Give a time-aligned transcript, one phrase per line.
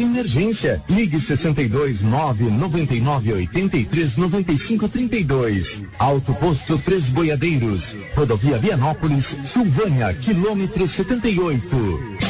[0.00, 0.82] Emergência.
[0.88, 5.82] Ligue 62 999 83 95 32.
[5.98, 7.96] Alto Posto Três Boiadeiros.
[8.14, 12.26] Rodovia Vianópolis, Silvânia, quilômetro 78.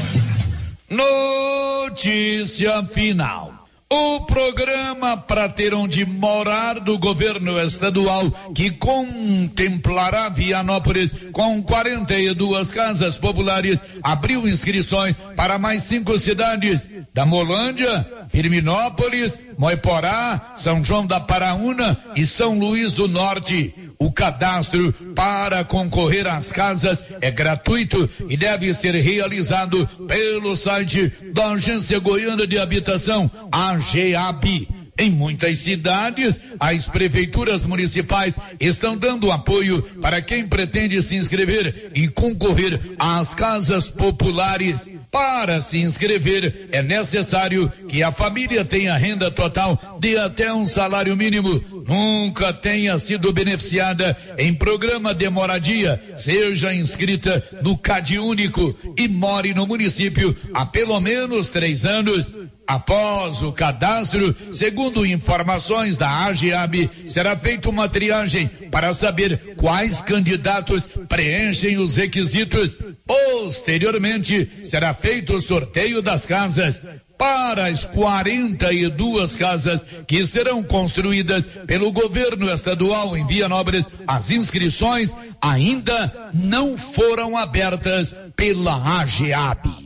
[0.90, 3.55] Notícia final.
[3.88, 13.16] O programa para ter onde morar do governo estadual, que contemplará Vianópolis com 42 casas
[13.16, 21.96] populares, abriu inscrições para mais cinco cidades: da Molândia, Firminópolis, Moiporá, São João da Paraúna
[22.16, 23.72] e São Luís do Norte.
[23.98, 31.52] O cadastro para concorrer às casas é gratuito e deve ser realizado pelo site da
[31.52, 34.68] Agência Goiana de Habitação, AGAB.
[34.98, 42.08] Em muitas cidades, as prefeituras municipais estão dando apoio para quem pretende se inscrever e
[42.08, 44.88] concorrer às casas populares.
[45.10, 51.16] Para se inscrever, é necessário que a família tenha renda total de até um salário
[51.16, 59.08] mínimo, nunca tenha sido beneficiada em programa de moradia, seja inscrita no CAD Único e
[59.08, 62.34] more no município há pelo menos três anos.
[62.66, 70.88] Após o cadastro, segundo informações da AGAB, será feita uma triagem para saber quais candidatos
[71.08, 72.76] preenchem os requisitos.
[73.06, 76.82] Posteriormente, será feito o sorteio das casas
[77.16, 86.30] para as 42 casas que serão construídas pelo governo estadual em Vianópolis, as inscrições ainda
[86.34, 89.85] não foram abertas pela AGAB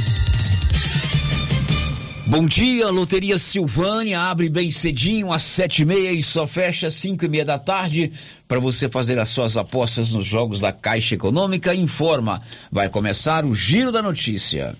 [2.31, 6.93] Bom dia, Loteria Silvânia abre bem cedinho às sete e meia e só fecha às
[6.93, 8.09] cinco e meia da tarde
[8.47, 11.75] para você fazer as suas apostas nos jogos da Caixa Econômica.
[11.75, 14.77] Informa, vai começar o Giro da Notícia.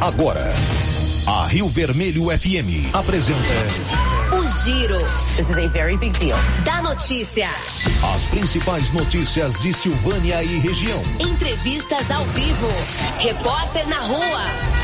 [0.00, 0.48] Agora,
[1.26, 3.40] a Rio Vermelho FM apresenta
[4.36, 5.00] o Giro.
[5.36, 6.38] This is a very big deal.
[6.64, 7.48] Da notícia.
[8.14, 11.02] As principais notícias de Silvânia e região.
[11.18, 12.68] Entrevistas ao vivo.
[13.18, 14.83] Repórter na rua.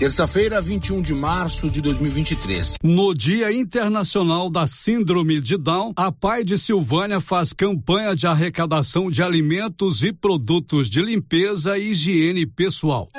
[0.00, 2.76] Terça-feira, 21 de março de 2023.
[2.82, 9.10] No Dia Internacional da Síndrome de Down, a Pai de Silvânia faz campanha de arrecadação
[9.10, 13.10] de alimentos e produtos de limpeza e higiene pessoal.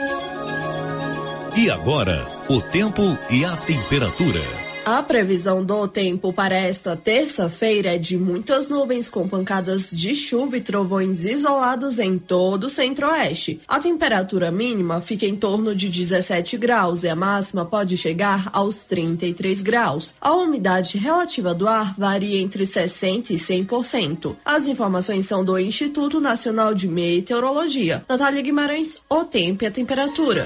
[1.56, 4.61] E agora, o tempo e a temperatura.
[4.84, 10.58] A previsão do tempo para esta terça-feira é de muitas nuvens com pancadas de chuva
[10.58, 13.62] e trovões isolados em todo o centro-oeste.
[13.68, 18.78] A temperatura mínima fica em torno de 17 graus e a máxima pode chegar aos
[18.78, 20.16] 33 graus.
[20.20, 24.36] A umidade relativa do ar varia entre 60% e 100%.
[24.44, 28.04] As informações são do Instituto Nacional de Meteorologia.
[28.10, 30.44] Natália Guimarães, o tempo e a temperatura.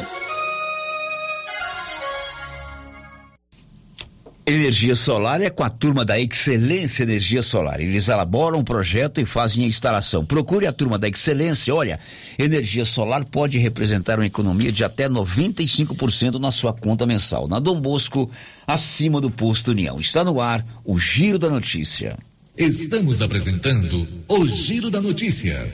[4.48, 7.82] Energia solar é com a turma da Excelência Energia Solar.
[7.82, 10.24] Eles elaboram um projeto e fazem a instalação.
[10.24, 11.74] Procure a turma da Excelência.
[11.74, 12.00] Olha,
[12.38, 17.48] energia solar pode representar uma economia de até 95% na sua conta mensal.
[17.48, 18.30] Na Dom Bosco,
[18.68, 20.00] acima do posto União.
[20.00, 22.16] Está no ar o Giro da Notícia.
[22.56, 25.68] Estamos apresentando o Giro da Notícia.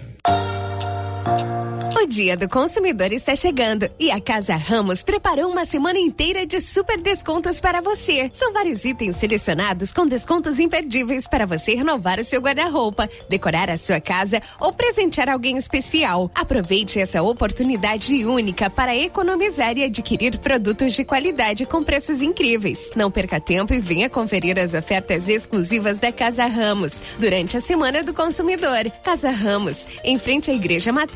[2.11, 6.99] Dia do Consumidor está chegando e a Casa Ramos preparou uma semana inteira de super
[6.99, 8.27] descontos para você.
[8.33, 13.77] São vários itens selecionados com descontos imperdíveis para você renovar o seu guarda-roupa, decorar a
[13.77, 16.29] sua casa ou presentear alguém especial.
[16.35, 22.91] Aproveite essa oportunidade única para economizar e adquirir produtos de qualidade com preços incríveis.
[22.93, 28.03] Não perca tempo e venha conferir as ofertas exclusivas da Casa Ramos durante a Semana
[28.03, 28.91] do Consumidor.
[29.01, 31.10] Casa Ramos, em frente à Igreja Matriz.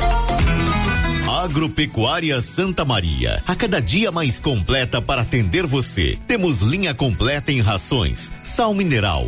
[1.29, 6.17] Agropecuária Santa Maria, a cada dia mais completa para atender você.
[6.25, 9.27] Temos linha completa em rações, sal mineral,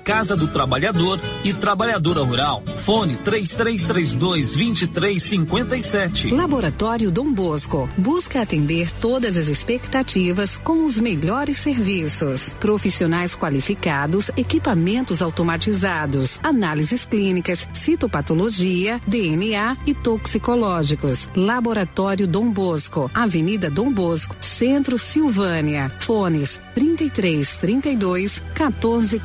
[0.03, 2.63] Casa do Trabalhador e Trabalhadora Rural.
[2.77, 6.31] Fone 3332 2357.
[6.31, 12.55] Laboratório Dom Bosco busca atender todas as expectativas com os melhores serviços.
[12.59, 21.29] Profissionais qualificados, equipamentos automatizados, análises clínicas, citopatologia, DNA e toxicológicos.
[21.35, 25.91] Laboratório Dom Bosco, Avenida Dom Bosco, Centro Silvânia.
[25.99, 29.19] Fones 33 32 14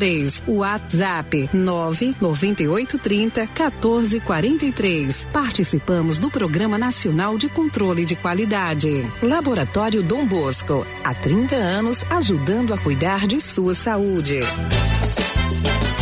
[0.00, 5.26] 43 WhatsApp 99830 1443.
[5.30, 9.04] Participamos do Programa Nacional de Controle de Qualidade.
[9.22, 14.40] Laboratório Dom Bosco, há 30 anos ajudando a cuidar de sua saúde.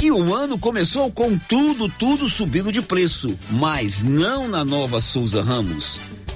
[0.00, 5.42] E o ano começou com tudo, tudo subindo de preço, mas não na nova Souza
[5.42, 5.98] Ramos.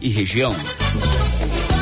[0.00, 0.54] e região.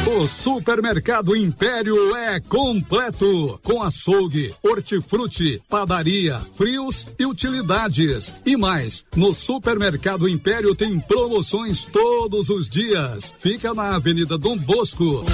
[0.06, 8.36] O Supermercado Império é completo, com açougue, hortifruti, padaria, frios e utilidades.
[8.46, 13.34] E mais, no Supermercado Império tem promoções todos os dias.
[13.40, 15.24] Fica na Avenida Dom Bosco.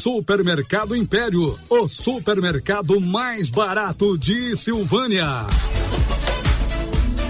[0.00, 5.46] Supermercado Império, o supermercado mais barato de Silvânia.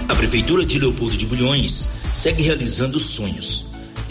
[0.07, 3.72] A Prefeitura de Leopoldo de Bulhões segue realizando sonhos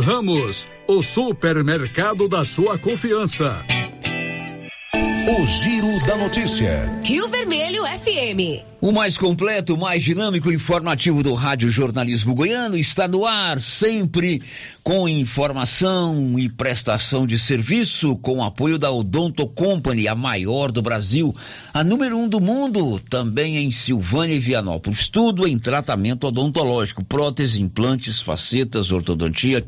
[0.00, 3.64] Ramos, o supermercado da sua confiança.
[5.28, 7.00] O Giro da Notícia.
[7.04, 8.64] Rio Vermelho FM.
[8.80, 14.40] O mais completo, mais dinâmico e informativo do Rádio Jornalismo Goiano está no ar, sempre
[14.84, 21.34] com informação e prestação de serviço, com apoio da Odonto Company, a maior do Brasil,
[21.74, 25.08] a número um do mundo, também em Silvânia e Vianópolis.
[25.08, 29.66] Tudo em tratamento odontológico, prótese, implantes, facetas, ortodontia,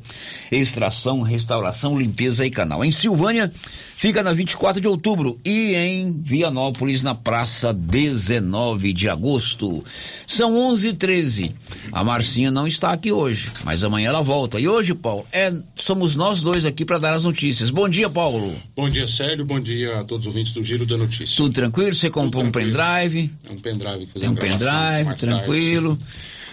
[0.53, 2.85] extração, restauração, limpeza e canal.
[2.85, 3.53] Em Silvânia,
[3.97, 9.85] fica na 24 de outubro e em Vianópolis, na Praça 19 de agosto.
[10.27, 11.55] São 11 e 13
[11.93, 14.61] A Marcinha não está aqui hoje, mas amanhã ela volta.
[14.61, 17.71] E hoje, Paulo, é, somos nós dois aqui para dar as notícias.
[17.71, 18.55] Bom dia, Paulo.
[18.77, 19.45] Bom dia, Célio.
[19.45, 21.37] Bom dia a todos os ouvintes do Giro da Notícia.
[21.37, 21.95] Tudo tranquilo?
[21.95, 23.31] Você comprou um pendrive?
[23.49, 24.07] É um pendrive.
[24.07, 25.99] Tem um pendrive, tranquilo.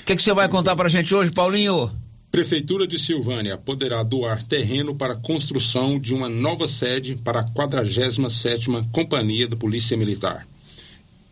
[0.01, 1.91] O que, que você vai contar para a gente hoje, Paulinho?
[2.31, 8.85] Prefeitura de Silvânia poderá doar terreno para construção de uma nova sede para a 47ª
[8.91, 10.45] Companhia da Polícia Militar.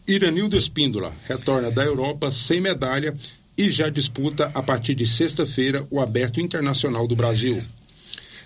[0.07, 3.15] Iranildo Espíndola retorna da Europa sem medalha
[3.57, 7.59] e já disputa a partir de sexta-feira o Aberto Internacional do Brasil.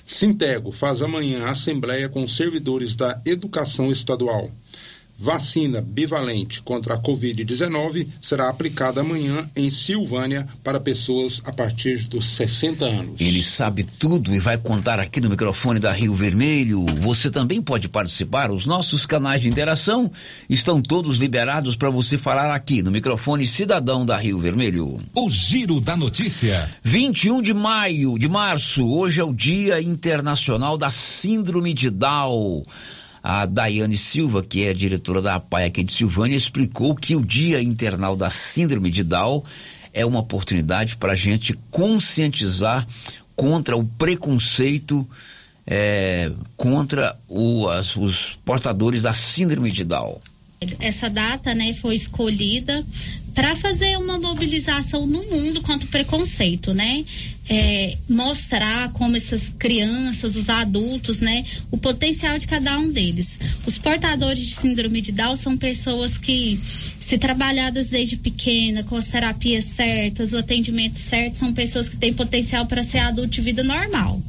[0.06, 4.50] Sintego faz amanhã assembleia com servidores da Educação Estadual.
[5.20, 12.26] Vacina bivalente contra a Covid-19 será aplicada amanhã em Silvânia para pessoas a partir dos
[12.26, 13.20] 60 anos.
[13.20, 16.86] Ele sabe tudo e vai contar aqui no microfone da Rio Vermelho.
[17.02, 18.50] Você também pode participar.
[18.50, 20.10] Os nossos canais de interação
[20.50, 25.02] estão todos liberados para você falar aqui no microfone Cidadão da Rio Vermelho.
[25.14, 26.70] O Giro da Notícia.
[26.82, 32.64] 21 de maio, de março, hoje é o Dia Internacional da Síndrome de Down.
[33.24, 37.62] A Daiane Silva, que é diretora da APAI aqui de Silvânia, explicou que o Dia
[37.62, 39.44] Internal da Síndrome de Down
[39.94, 42.88] é uma oportunidade para a gente conscientizar
[43.36, 45.08] contra o preconceito
[45.66, 50.20] é, contra o, as, os portadores da síndrome de Down.
[50.82, 52.86] Essa data né, foi escolhida
[53.34, 57.06] para fazer uma mobilização no mundo contra o preconceito, né?
[57.50, 63.40] É, mostrar como essas crianças, os adultos, né, o potencial de cada um deles.
[63.66, 66.60] Os portadores de síndrome de Down são pessoas que,
[67.00, 72.14] se trabalhadas desde pequena, com as terapias certas, o atendimento certo, são pessoas que têm
[72.14, 74.22] potencial para ser adulto de vida normal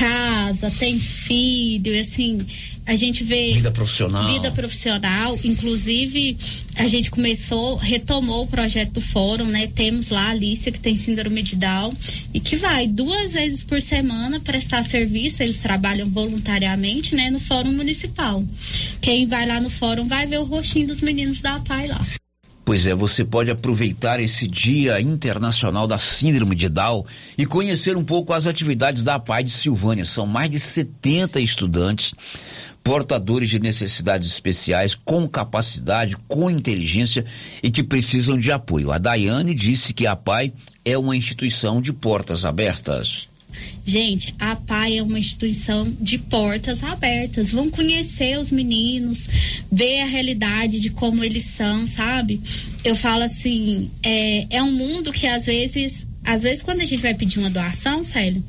[0.00, 2.46] casa, tem filho, assim,
[2.86, 4.26] a gente vê Vida profissional.
[4.26, 6.36] vida profissional, inclusive
[6.76, 9.66] a gente começou, retomou o projeto do fórum, né?
[9.66, 11.94] Temos lá a Alicia que tem síndrome de Down
[12.32, 17.72] e que vai duas vezes por semana prestar serviço, eles trabalham voluntariamente, né, no fórum
[17.72, 18.42] municipal.
[19.00, 22.00] Quem vai lá no fórum vai ver o rostinho dos meninos da PAI lá.
[22.70, 27.04] Pois é, você pode aproveitar esse Dia Internacional da Síndrome de Down
[27.36, 30.04] e conhecer um pouco as atividades da APAI de Silvânia.
[30.04, 32.14] São mais de 70 estudantes
[32.82, 37.24] portadores de necessidades especiais, com capacidade, com inteligência
[37.62, 38.90] e que precisam de apoio.
[38.90, 40.52] A Daiane disse que a PAI
[40.84, 43.28] é uma instituição de portas abertas.
[43.84, 47.50] Gente, a PAI é uma instituição de portas abertas.
[47.50, 49.26] Vão conhecer os meninos,
[49.70, 52.40] ver a realidade de como eles são, sabe?
[52.84, 57.02] Eu falo assim, é, é um mundo que às vezes, às vezes quando a gente
[57.02, 58.42] vai pedir uma doação, Célio,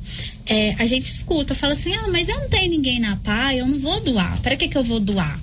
[0.46, 3.66] é, a gente escuta, fala assim, ah, mas eu não tenho ninguém na PAI, eu
[3.66, 4.40] não vou doar.
[4.40, 5.38] Para que que eu vou doar?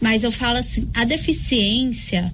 [0.00, 2.32] Mas eu falo assim, a deficiência,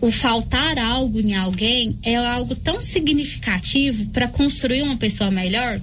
[0.00, 5.80] o faltar algo em alguém é algo tão significativo para construir uma pessoa melhor,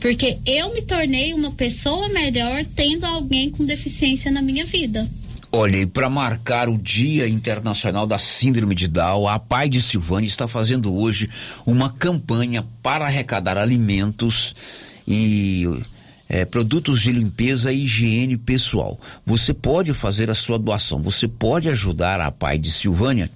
[0.00, 5.06] porque eu me tornei uma pessoa melhor tendo alguém com deficiência na minha vida.
[5.50, 10.26] Olha, e para marcar o Dia Internacional da Síndrome de Down, a Pai de Silvânia
[10.26, 11.30] está fazendo hoje
[11.64, 14.54] uma campanha para arrecadar alimentos
[15.10, 15.66] e
[16.28, 19.00] é, produtos de limpeza e higiene pessoal.
[19.24, 23.30] Você pode fazer a sua doação, você pode ajudar a Pai de Silvânia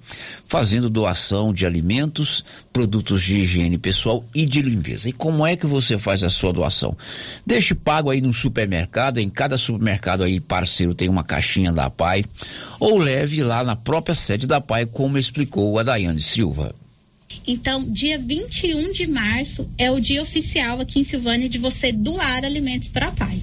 [0.45, 5.09] fazendo doação de alimentos, produtos de higiene pessoal e de limpeza.
[5.09, 6.95] E como é que você faz a sua doação?
[7.43, 12.23] Deixe pago aí no supermercado, em cada supermercado aí parceiro tem uma caixinha da Pai,
[12.79, 16.75] ou leve lá na própria sede da Pai, como explicou a Daiane Silva.
[17.45, 22.45] Então, dia 21 de março é o dia oficial aqui em Silvânia de você doar
[22.45, 23.41] alimentos para PAI.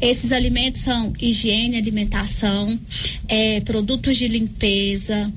[0.00, 2.78] Esses alimentos são higiene, alimentação,
[3.28, 5.32] é, produtos de limpeza,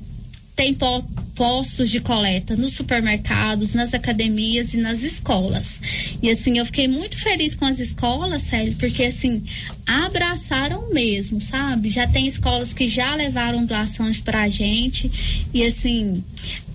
[0.58, 1.04] tem po
[1.36, 5.78] postos de coleta nos supermercados, nas academias e nas escolas.
[6.20, 9.44] E assim, eu fiquei muito feliz com as escolas, Célio, porque assim,
[9.86, 11.90] abraçaram mesmo, sabe?
[11.90, 15.08] Já tem escolas que já levaram doações pra gente.
[15.54, 16.24] E assim,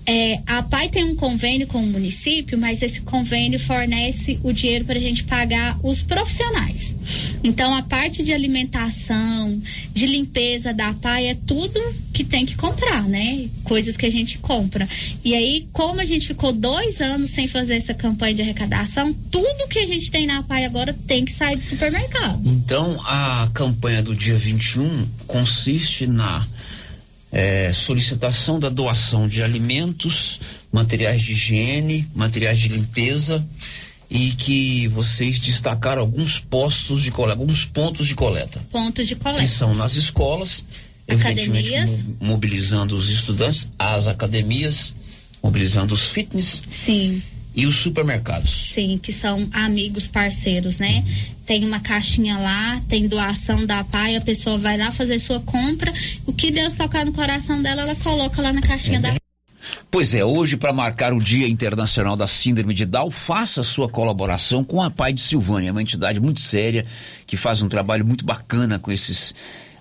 [0.06, 4.84] é, a PAI tem um convênio com o município, mas esse convênio fornece o dinheiro
[4.84, 6.94] para a gente pagar os profissionais.
[7.42, 9.60] Então, a parte de alimentação,
[9.92, 11.80] de limpeza da PAI é tudo
[12.12, 13.48] que tem que comprar, né?
[13.64, 14.88] Coisas que a gente compra.
[15.24, 19.68] E aí, como a gente ficou dois anos sem fazer essa campanha de arrecadação, tudo
[19.68, 22.40] que a gente tem na PAI agora tem que sair do supermercado.
[22.44, 26.46] Então, a campanha do dia 21 consiste na
[27.36, 30.38] é, solicitação da doação de alimentos,
[30.72, 33.44] materiais de higiene, materiais de limpeza
[34.08, 38.62] e que vocês destacaram alguns postos de coleta, alguns pontos de coleta.
[38.70, 39.42] Pontos de coleta.
[39.42, 40.64] Que são nas escolas,
[41.08, 42.02] evidentemente Academias.
[42.02, 44.92] mo- mobilizando os estudantes, as academias,
[45.42, 47.20] mobilizando os fitness Sim.
[47.54, 48.72] E os supermercados.
[48.74, 51.04] Sim, que são amigos, parceiros, né?
[51.46, 55.92] Tem uma caixinha lá, tem doação da PAI, a pessoa vai lá fazer sua compra,
[56.26, 59.14] o que Deus tocar no coração dela, ela coloca lá na caixinha da
[59.90, 64.64] Pois é, hoje, para marcar o Dia Internacional da Síndrome de Down, faça sua colaboração
[64.64, 66.84] com a Pai de Silvânia, é uma entidade muito séria
[67.26, 69.34] que faz um trabalho muito bacana com esses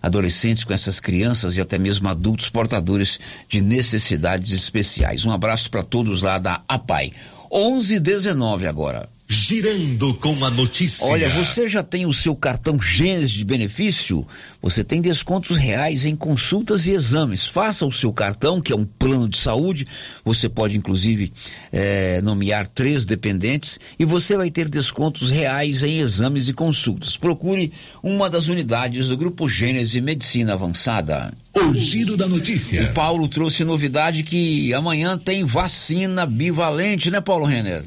[0.03, 5.25] adolescentes, com essas crianças e até mesmo adultos portadores de necessidades especiais.
[5.25, 7.13] Um abraço para todos lá da APAI.
[7.53, 9.07] 11:19 agora.
[9.27, 11.07] Girando com a notícia.
[11.07, 14.27] Olha, você já tem o seu cartão Gênesis de benefício?
[14.61, 17.45] Você tem descontos reais em consultas e exames.
[17.45, 19.87] Faça o seu cartão, que é um plano de saúde.
[20.25, 21.31] Você pode, inclusive,
[21.71, 27.17] eh, nomear três dependentes e você vai ter descontos reais em exames e consultas.
[27.17, 27.71] Procure
[28.03, 31.33] uma das unidades do Grupo Gênesis Medicina Avançada.
[31.55, 32.83] O giro da notícia.
[32.83, 37.83] O Paulo trouxe novidade que amanhã tem vacina bivalente, né, Paulo Renner?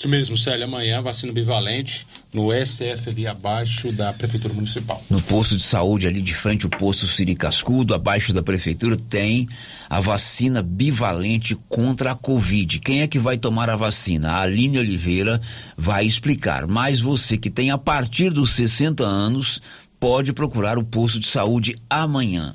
[0.00, 0.64] Isso mesmo, Célio.
[0.64, 5.04] Amanhã, vacina bivalente no SF ali abaixo da Prefeitura Municipal.
[5.10, 9.46] No posto de saúde ali de frente o posto Siri Cascudo, abaixo da prefeitura, tem
[9.90, 12.78] a vacina bivalente contra a Covid.
[12.78, 14.30] Quem é que vai tomar a vacina?
[14.30, 15.38] A Aline Oliveira
[15.76, 16.66] vai explicar.
[16.66, 19.60] Mas você que tem a partir dos 60 anos
[20.00, 22.54] pode procurar o posto de saúde amanhã.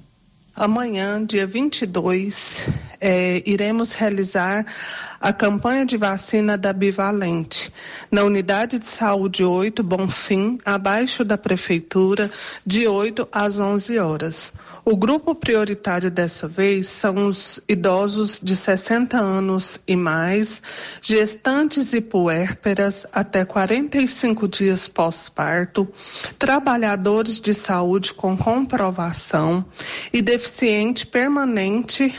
[0.57, 2.63] Amanhã, dia 22,
[3.01, 4.65] é, iremos realizar
[5.19, 7.73] a campanha de vacina da Bivalente
[8.09, 12.31] na Unidade de Saúde 8 Bonfim, abaixo da Prefeitura,
[12.65, 14.53] de 8 às 11 horas.
[14.87, 20.61] O grupo prioritário dessa vez são os idosos de 60 anos e mais,
[21.01, 25.87] gestantes e puérperas até 45 dias pós-parto,
[26.37, 29.65] trabalhadores de saúde com comprovação
[30.13, 32.15] e deficiente permanente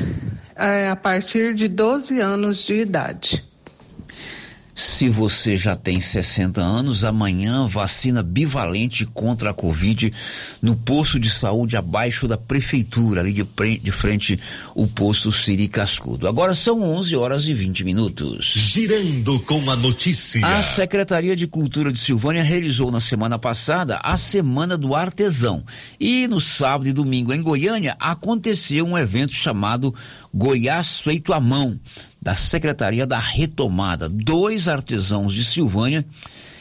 [0.57, 3.56] é, a partir de 12 anos de idade.
[4.77, 10.13] Se você já tem 60 anos, amanhã vacina bivalente contra a Covid
[10.61, 13.43] no posto de saúde abaixo da prefeitura, ali de,
[13.79, 14.39] de frente
[14.75, 16.29] o posto Siri Cascudo.
[16.29, 18.53] Agora são 11 horas e 20 minutos.
[18.55, 20.47] Girando com a notícia.
[20.47, 25.65] A Secretaria de Cultura de Silvânia realizou na semana passada a Semana do Artesão.
[25.99, 29.95] E no sábado e domingo em Goiânia aconteceu um evento chamado
[30.35, 31.81] Goiás Feito à Mão
[32.27, 34.09] da Secretaria da Retomada.
[34.09, 36.05] Dois artesãos de Silvânia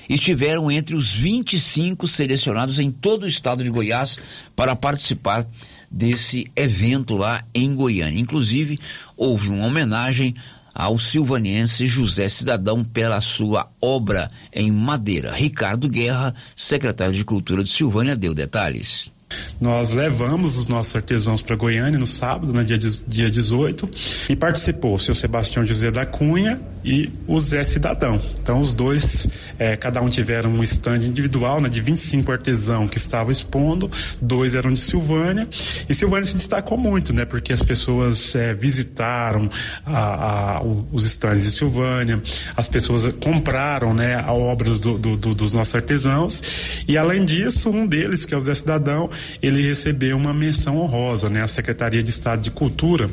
[0.08, 4.20] estiveram entre os 25 selecionados em todo o estado de Goiás
[4.56, 5.44] para participar
[5.90, 8.20] desse evento lá em Goiânia.
[8.22, 8.80] Inclusive,
[9.18, 10.36] houve uma homenagem
[10.72, 15.34] ao silvaniense José Cidadão pela sua obra em madeira.
[15.34, 19.15] Ricardo Guerra, secretário de Cultura de Silvânia, deu detalhes.
[19.60, 23.90] Nós levamos os nossos artesãos para Goiânia no sábado, no dia, dia 18,
[24.30, 28.22] e participou o seu Sebastião José da Cunha e o Zé Cidadão.
[28.40, 32.98] Então, os dois, eh, cada um tiveram um stand individual, né, de 25 artesãos que
[32.98, 33.90] estavam expondo,
[34.22, 35.48] dois eram de Silvânia,
[35.90, 39.50] e Silvânia se destacou muito, né, porque as pessoas eh, visitaram
[39.86, 42.22] a, a, os stands de Silvânia,
[42.56, 46.44] as pessoas compraram, né, obras do, do, do, dos nossos artesãos,
[46.88, 49.10] e além disso, um deles, que é o Zé Cidadão,
[49.42, 51.42] ele recebeu uma menção honrosa, né?
[51.42, 53.10] A Secretaria de Estado de Cultura,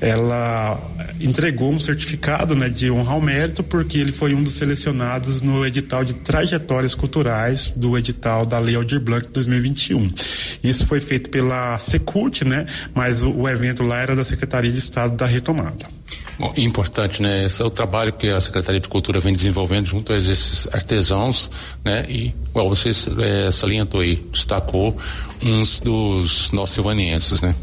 [0.00, 0.80] ela
[1.20, 5.64] entregou um certificado, né, de honra ao mérito porque ele foi um dos selecionados no
[5.66, 10.10] edital de trajetórias culturais do edital da Lei Aldir Blanc 2021.
[10.62, 12.66] Isso foi feito pela Secult, né?
[12.94, 15.86] Mas o, o evento lá era da Secretaria de Estado da Retomada.
[16.38, 17.46] Bom, importante, né?
[17.46, 21.50] Esse é o trabalho que a Secretaria de Cultura vem desenvolvendo junto a esses artesãos,
[21.84, 22.06] né?
[22.08, 24.96] E, igual você é, salientou aí, destacou
[25.44, 27.54] uns dos nossos silvanienses, né?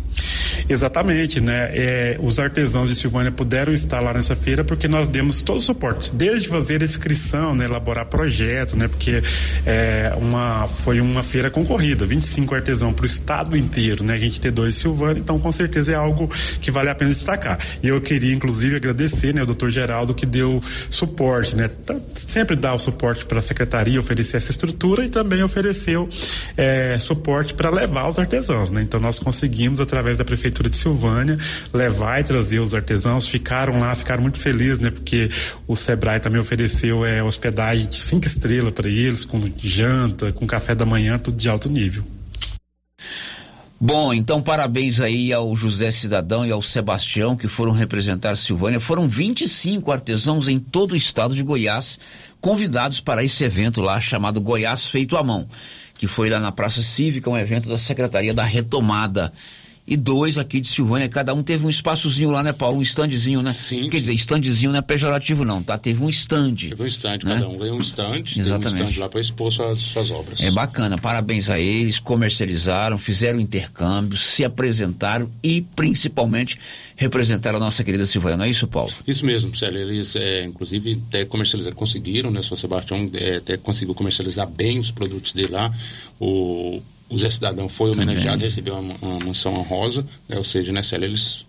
[0.67, 1.69] Exatamente, né?
[1.71, 5.61] É, os artesãos de Silvânia puderam estar lá nessa feira porque nós demos todo o
[5.61, 8.87] suporte, desde fazer a inscrição, né, elaborar projeto, né?
[8.87, 9.21] Porque
[9.65, 14.13] é, uma, foi uma feira concorrida, 25 artesãos para o estado inteiro, né?
[14.13, 16.29] A gente ter dois Silvânia, então com certeza é algo
[16.61, 17.59] que vale a pena destacar.
[17.83, 21.69] E eu queria, inclusive, agradecer, né, o doutor Geraldo que deu suporte, né?
[22.13, 26.09] Sempre dá o suporte para a secretaria, oferecer essa estrutura e também ofereceu
[26.57, 28.81] é, suporte para levar os artesãos, né?
[28.81, 31.37] Então nós conseguimos, através da prefeitura de Silvânia,
[31.73, 34.91] levar e trazer os artesãos, ficaram lá, ficaram muito felizes, né?
[34.91, 35.29] Porque
[35.67, 40.75] o Sebrae também ofereceu é, hospedagem de cinco estrelas para eles, com janta, com café
[40.75, 42.03] da manhã, tudo de alto nível.
[43.79, 48.79] Bom, então parabéns aí ao José Cidadão e ao Sebastião que foram representar Silvânia.
[48.79, 51.99] Foram 25 artesãos em todo o estado de Goiás
[52.39, 55.47] convidados para esse evento lá chamado Goiás Feito à Mão,
[55.97, 59.31] que foi lá na Praça Cívica, um evento da Secretaria da Retomada
[59.87, 61.07] e dois aqui de Silvânia.
[61.07, 62.79] Cada um teve um espaçozinho lá, né, Paulo?
[62.79, 63.53] Um standzinho, né?
[63.53, 63.89] Sim.
[63.89, 65.77] Quer dizer, standzinho não é pejorativo, não, tá?
[65.77, 66.55] Teve um stand.
[66.55, 67.35] Teve um stand, né?
[67.35, 68.23] cada um ganhou um stand.
[68.35, 68.81] Exatamente.
[68.81, 70.41] Um stand lá para expor suas, suas obras.
[70.41, 76.59] É bacana, parabéns a eles, comercializaram, fizeram intercâmbio, se apresentaram e, principalmente,
[76.95, 78.91] representaram a nossa querida Silvânia, não é isso, Paulo?
[79.07, 79.81] Isso mesmo, Célio.
[79.81, 82.41] Eles, é, inclusive, até comercializaram, conseguiram, né?
[82.41, 85.71] São Sebastião é, até conseguiu comercializar bem os produtos dele lá.
[86.19, 88.47] O o Zé Cidadão foi homenageado, Também.
[88.47, 90.37] recebeu uma, uma mansão honrosa, né?
[90.37, 91.45] ou seja, né, Célia, eles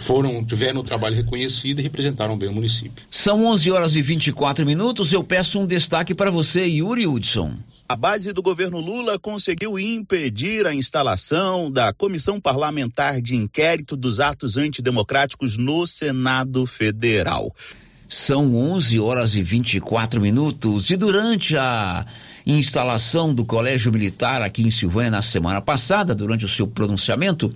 [0.00, 3.04] foram, tiveram o trabalho reconhecido e representaram bem o município.
[3.10, 5.12] São 11 horas e 24 minutos.
[5.12, 7.54] Eu peço um destaque para você, Yuri Hudson.
[7.88, 14.18] A base do governo Lula conseguiu impedir a instalação da Comissão Parlamentar de Inquérito dos
[14.18, 17.54] Atos Antidemocráticos no Senado Federal.
[18.08, 22.06] São 11 horas e 24 minutos e durante a
[22.46, 27.54] instalação do Colégio Militar aqui em Silvânia na semana passada, durante o seu pronunciamento,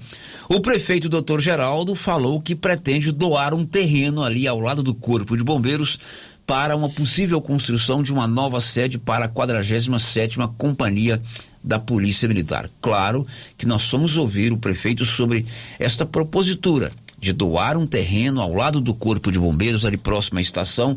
[0.49, 1.40] o prefeito Dr.
[1.40, 5.99] Geraldo falou que pretende doar um terreno ali ao lado do Corpo de Bombeiros
[6.46, 11.20] para uma possível construção de uma nova sede para a 47ª Companhia
[11.62, 12.70] da Polícia Militar.
[12.81, 13.27] Claro
[13.59, 15.44] que nós fomos ouvir o prefeito sobre
[15.81, 20.40] esta propositura de doar um terreno ao lado do Corpo de Bombeiros ali próximo à
[20.40, 20.96] estação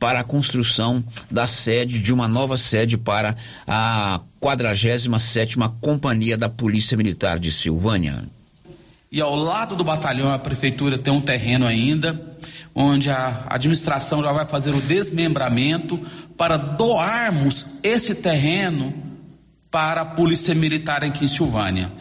[0.00, 3.36] para a construção da sede de uma nova sede para
[3.68, 8.24] a 47ª Companhia da Polícia Militar de Silvânia.
[9.12, 12.18] e ao lado do batalhão a prefeitura tem um terreno ainda,
[12.74, 16.00] onde a administração já vai fazer o desmembramento
[16.36, 18.94] para doarmos esse terreno
[19.70, 21.92] para a Polícia Militar aqui em Silvânia.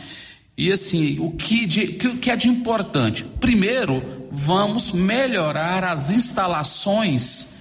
[0.57, 3.25] E assim, o que, de, o que é de importante?
[3.39, 7.58] Primeiro, vamos melhorar as instalações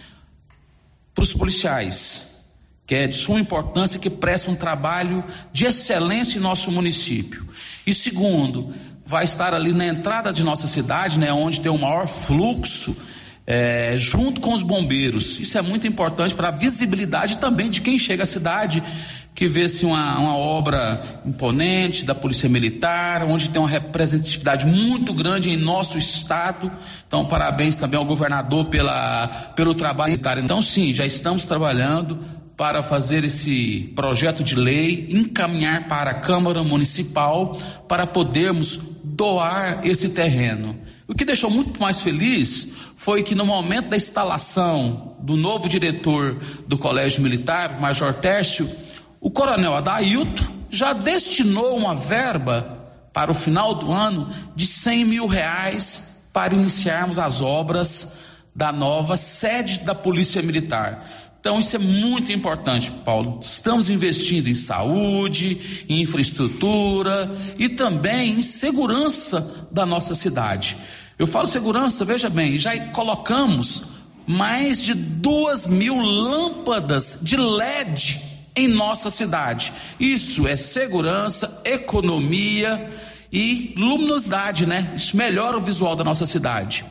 [1.19, 2.45] para os policiais,
[2.87, 7.45] que é de suma importância, que prestam um trabalho de excelência em nosso município.
[7.85, 8.73] E segundo,
[9.05, 12.97] vai estar ali na entrada de nossa cidade, né, onde tem o maior fluxo,
[13.51, 15.41] é, junto com os bombeiros.
[15.41, 18.83] Isso é muito importante para a visibilidade também de quem chega à cidade,
[19.35, 25.49] que vê-se uma, uma obra imponente da Polícia Militar, onde tem uma representatividade muito grande
[25.49, 26.71] em nosso estado.
[27.07, 30.37] Então, parabéns também ao governador pela, pelo trabalho militar.
[30.37, 32.19] Então, sim, já estamos trabalhando
[32.59, 40.09] para fazer esse projeto de lei, encaminhar para a Câmara Municipal para podermos doar esse
[40.09, 40.77] terreno.
[41.07, 46.43] O que deixou muito mais feliz foi que no momento da instalação do novo diretor
[46.67, 48.69] do Colégio Militar, Major Tércio,
[49.21, 52.77] o Coronel Adailto já destinou uma verba
[53.13, 58.19] para o final do ano de 100 mil reais para iniciarmos as obras
[58.53, 61.28] da nova sede da Polícia Militar.
[61.41, 63.39] Então, isso é muito importante, Paulo.
[63.41, 70.77] Estamos investindo em saúde, em infraestrutura e também em segurança da nossa cidade.
[71.19, 73.83] Eu falo segurança, veja bem, já colocamos
[74.27, 78.21] mais de duas mil lâmpadas de LED
[78.55, 79.73] em nossa cidade.
[79.99, 82.91] Isso é segurança, economia
[83.33, 84.93] e luminosidade, né?
[84.97, 86.85] Isso melhora o visual da nossa cidade.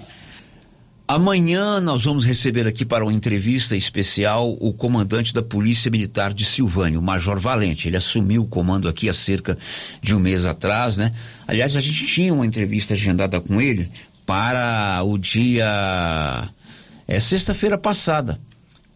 [1.09, 6.43] Amanhã nós vamos receber aqui para uma entrevista especial o comandante da Polícia Militar de
[6.43, 7.87] Silvânia, o Major Valente.
[7.87, 9.57] Ele assumiu o comando aqui há cerca
[10.01, 11.13] de um mês atrás, né?
[11.47, 13.89] Aliás, a gente tinha uma entrevista agendada com ele
[14.25, 16.43] para o dia.
[17.07, 18.37] É sexta-feira passada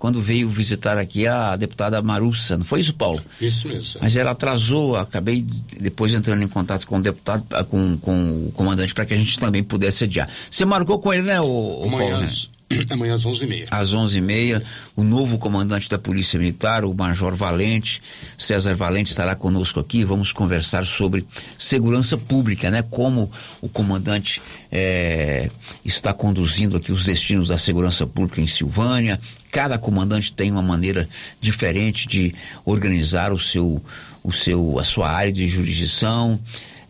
[0.02, 3.22] quando veio visitar aqui a deputada Marussa, não foi isso, Paulo?
[3.40, 4.00] Isso mesmo.
[4.02, 5.46] Mas ela atrasou, acabei
[5.80, 9.18] depois entrando em contato com o deputado, ah, com, com o comandante, para que a
[9.18, 10.28] gente também pudesse adiar.
[10.50, 12.26] Você marcou com ele, né, o, o Amanhã, Paulo?
[12.26, 12.32] Né?
[12.90, 13.68] Amanhã às 11h30.
[13.70, 14.64] Às 11h30,
[14.96, 18.02] o novo comandante da Polícia Militar, o Major Valente,
[18.38, 20.04] César Valente, estará conosco aqui.
[20.04, 21.26] Vamos conversar sobre
[21.60, 22.82] segurança pública, né?
[22.82, 25.52] Como o comandante é,
[25.86, 29.20] está conduzindo aqui os destinos da segurança pública em Silvânia.
[29.52, 31.08] Cada comandante tem uma maneira
[31.40, 32.34] diferente de
[32.66, 33.84] organizar o seu,
[34.24, 36.40] o seu, a sua área de jurisdição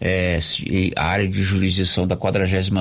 [0.02, 0.40] é,
[0.96, 2.72] a área de jurisdição da 47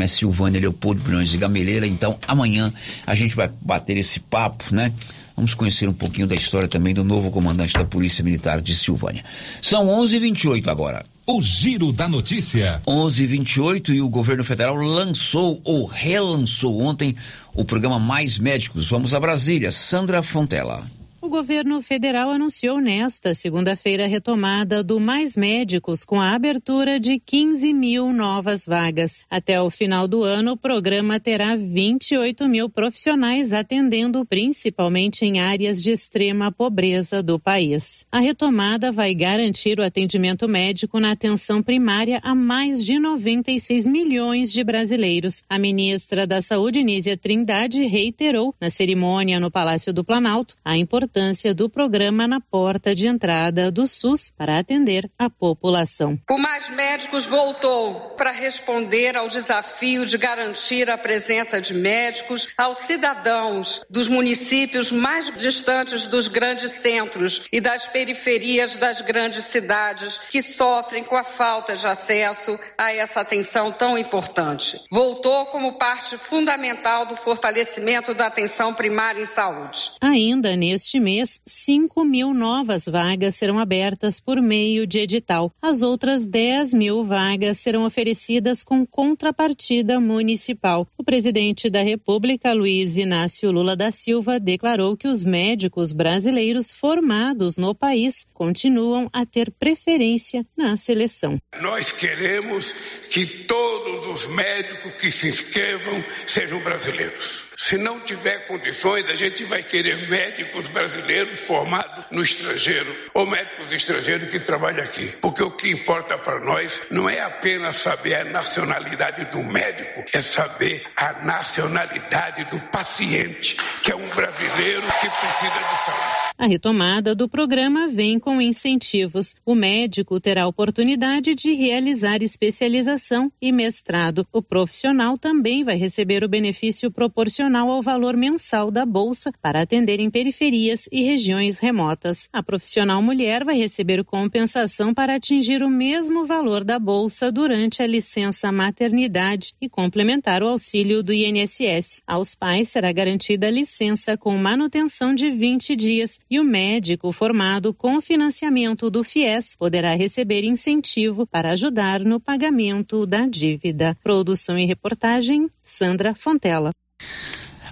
[0.00, 1.86] é Silvânia Leopoldo Bilhões e Gameleira.
[1.86, 2.72] Então, amanhã
[3.06, 4.90] a gente vai bater esse papo, né?
[5.36, 9.24] Vamos conhecer um pouquinho da história também do novo comandante da Polícia Militar de Silvânia.
[9.60, 11.04] São 11:28 agora.
[11.26, 12.80] O giro da notícia.
[12.86, 17.14] 11:28 e o governo federal lançou ou relançou ontem
[17.54, 18.88] o programa Mais Médicos.
[18.90, 19.70] Vamos a Brasília.
[19.70, 20.84] Sandra Fontela.
[21.22, 27.18] O governo federal anunciou nesta segunda-feira a retomada do Mais Médicos com a abertura de
[27.18, 29.22] 15 mil novas vagas.
[29.28, 35.82] Até o final do ano, o programa terá 28 mil profissionais atendendo principalmente em áreas
[35.82, 38.06] de extrema pobreza do país.
[38.10, 44.50] A retomada vai garantir o atendimento médico na atenção primária a mais de 96 milhões
[44.50, 45.42] de brasileiros.
[45.50, 51.09] A ministra da Saúde, Nízia Trindade, reiterou na cerimônia no Palácio do Planalto a importância
[51.10, 56.16] importância do programa na porta de entrada do SUS para atender a população.
[56.30, 62.76] O Mais Médicos voltou para responder ao desafio de garantir a presença de médicos aos
[62.78, 70.40] cidadãos dos municípios mais distantes dos grandes centros e das periferias das grandes cidades que
[70.40, 74.78] sofrem com a falta de acesso a essa atenção tão importante.
[74.92, 79.90] Voltou como parte fundamental do fortalecimento da atenção primária em saúde.
[80.00, 85.52] Ainda neste mês, 5 mil novas vagas serão abertas por meio de edital.
[85.60, 90.86] As outras 10 mil vagas serão oferecidas com contrapartida municipal.
[90.96, 97.56] O presidente da República, Luiz Inácio Lula da Silva, declarou que os médicos brasileiros formados
[97.56, 101.38] no país continuam a ter preferência na seleção.
[101.60, 102.74] Nós queremos
[103.08, 107.50] que todos os médicos que se inscrevam sejam brasileiros.
[107.60, 113.70] Se não tiver condições, a gente vai querer médicos brasileiros formados no estrangeiro ou médicos
[113.70, 115.14] estrangeiros que trabalham aqui.
[115.20, 120.22] Porque o que importa para nós não é apenas saber a nacionalidade do médico, é
[120.22, 126.30] saber a nacionalidade do paciente, que é um brasileiro que precisa de saúde.
[126.38, 129.36] A retomada do programa vem com incentivos.
[129.44, 133.89] O médico terá a oportunidade de realizar especialização e mestrado.
[134.32, 139.98] O profissional também vai receber o benefício proporcional ao valor mensal da bolsa para atender
[139.98, 142.28] em periferias e regiões remotas.
[142.32, 147.86] A profissional mulher vai receber compensação para atingir o mesmo valor da bolsa durante a
[147.86, 152.02] licença maternidade e complementar o auxílio do INSS.
[152.06, 158.00] Aos pais será garantida licença com manutenção de 20 dias e o médico formado com
[158.00, 163.79] financiamento do FIES poderá receber incentivo para ajudar no pagamento da dívida.
[164.02, 166.72] Produção e reportagem Sandra Fontela.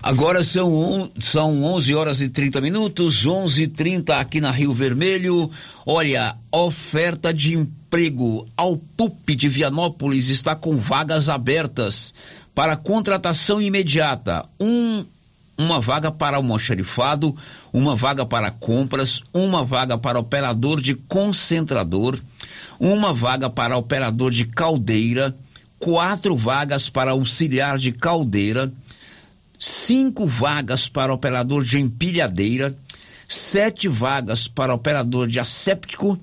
[0.03, 4.73] Agora são, on, são 11 horas e 30 minutos, 11 e 30 aqui na Rio
[4.73, 5.51] Vermelho.
[5.85, 12.15] Olha, oferta de emprego ao PUP de Vianópolis está com vagas abertas
[12.55, 14.47] para contratação imediata.
[14.61, 15.05] Um,
[15.59, 17.35] uma vaga para almoxarifado,
[17.73, 22.19] uma vaga para compras, uma vaga para operador de concentrador,
[22.79, 25.35] uma vaga para operador de caldeira,
[25.79, 28.73] quatro vagas para auxiliar de caldeira
[29.59, 32.75] cinco vagas para operador de empilhadeira,
[33.27, 36.19] sete vagas para operador de asséptico,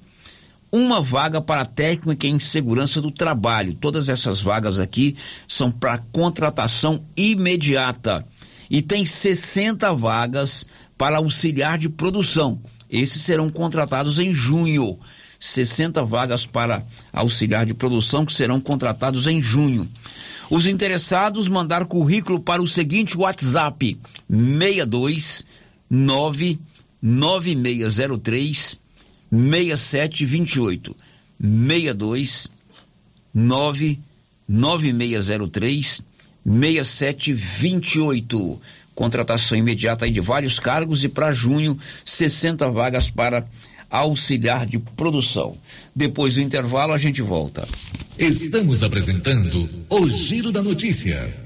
[0.72, 3.76] uma vaga para técnica em segurança do trabalho.
[3.76, 5.16] Todas essas vagas aqui
[5.48, 8.26] são para contratação imediata.
[8.70, 10.66] E tem 60 vagas
[10.98, 12.60] para auxiliar de produção.
[12.90, 14.98] Esses serão contratados em junho.
[15.40, 19.90] 60 vagas para auxiliar de produção que serão contratados em junho.
[20.50, 23.98] Os interessados mandar currículo para o seguinte WhatsApp:
[24.30, 25.46] 62
[25.90, 28.80] 99603
[29.32, 30.96] 6728.
[31.40, 32.50] 62
[33.34, 36.02] 99603
[36.46, 38.62] 6728.
[38.94, 43.46] Contratação imediata de vários cargos e para junho 60 vagas para
[43.90, 45.58] auxiliar de produção.
[45.96, 47.68] Depois do intervalo a gente volta.
[48.18, 51.46] Estamos apresentando o Giro da Notícia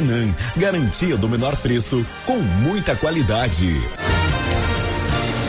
[0.55, 3.71] garantia do menor preço com muita qualidade.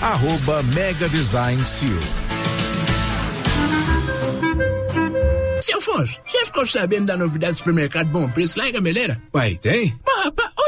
[0.00, 1.90] arroba Mega Design Seal.
[5.60, 9.20] Seu Afonso, você ficou sabendo da novidade do supermercado Bom Preço lá em Gameleira?
[9.34, 9.94] Uai, tem?
[10.06, 10.50] Mas, rapaz,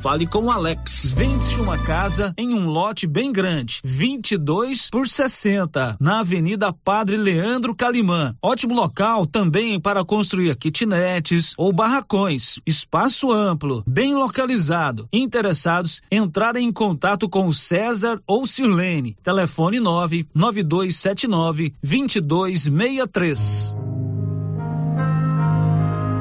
[0.00, 1.10] Fale com o Alex.
[1.10, 7.74] Vende-se uma casa em um lote bem grande, 22 por 60, na Avenida Padre Leandro
[7.74, 8.34] Calimã.
[8.42, 12.58] Ótimo local também para construir kitnetes ou barracões.
[12.64, 15.08] Espaço amplo, bem localizado.
[15.12, 19.16] Interessados, entrarem em contato com o César ou Sirlene.
[19.22, 23.74] Telefone 99279 2263.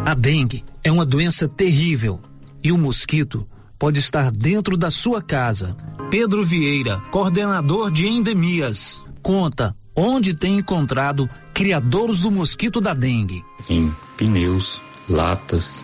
[0.06, 2.20] A dengue é uma doença terrível
[2.64, 3.48] e o mosquito
[3.80, 5.76] pode estar dentro da sua casa.
[6.12, 13.44] Pedro Vieira, coordenador de endemias, conta onde tem encontrado criadores do mosquito da dengue.
[13.70, 15.84] Em pneus, latas,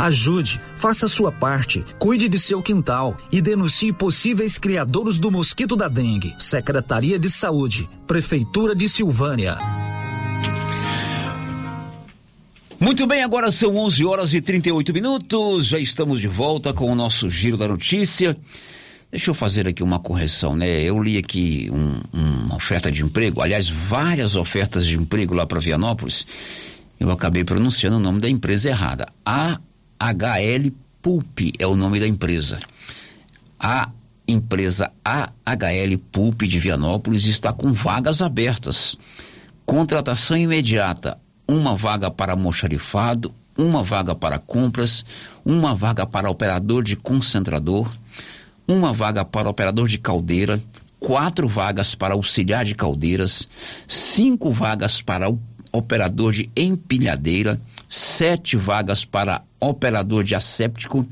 [0.00, 5.88] Ajude, faça sua parte, cuide de seu quintal e denuncie possíveis criadores do mosquito da
[5.88, 6.34] dengue.
[6.38, 9.56] Secretaria de Saúde, Prefeitura de Silvânia.
[12.78, 15.68] Muito bem, agora são 11 horas e 38 minutos.
[15.68, 18.36] Já estamos de volta com o nosso giro da notícia.
[19.10, 20.82] Deixa eu fazer aqui uma correção, né?
[20.82, 25.60] Eu li aqui um, uma oferta de emprego, aliás, várias ofertas de emprego lá para
[25.60, 26.26] Vianópolis.
[26.98, 29.06] Eu acabei pronunciando o nome da empresa errada.
[30.04, 32.60] AHL Pulp é o nome da empresa.
[33.58, 33.88] A
[34.28, 38.98] empresa AHL Pulp de Vianópolis está com vagas abertas.
[39.64, 41.16] Contratação imediata.
[41.48, 45.06] Uma vaga para almoxarifado, uma vaga para compras,
[45.42, 47.90] uma vaga para operador de concentrador,
[48.68, 50.62] uma vaga para operador de caldeira,
[51.00, 53.48] quatro vagas para auxiliar de caldeiras,
[53.88, 55.32] cinco vagas para
[55.72, 57.58] operador de empilhadeira,
[57.94, 61.06] sete vagas para operador de asséptico,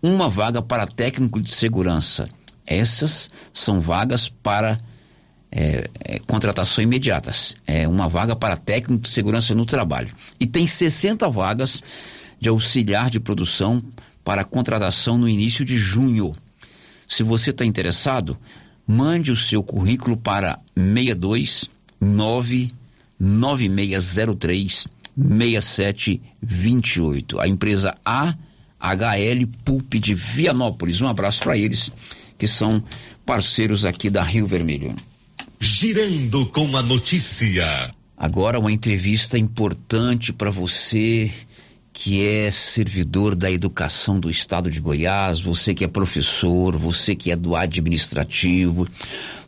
[0.00, 2.28] uma vaga para técnico de segurança.
[2.64, 4.78] Essas são vagas para
[5.50, 7.32] é, é, contratação imediata.
[7.66, 10.14] É uma vaga para técnico de segurança no trabalho.
[10.38, 11.82] E tem 60 vagas
[12.38, 13.82] de auxiliar de produção
[14.22, 16.36] para contratação no início de junho.
[17.08, 18.38] Se você está interessado,
[18.86, 21.68] mande o seu currículo para 62
[23.18, 27.40] 9603 6728.
[27.40, 31.00] A empresa AHL Pulp de Vianópolis.
[31.00, 31.90] Um abraço para eles,
[32.38, 32.82] que são
[33.24, 34.94] parceiros aqui da Rio Vermelho.
[35.58, 37.92] girando com a notícia.
[38.16, 41.30] Agora uma entrevista importante para você
[41.98, 47.32] que é servidor da educação do estado de Goiás, você que é professor, você que
[47.32, 48.86] é do administrativo,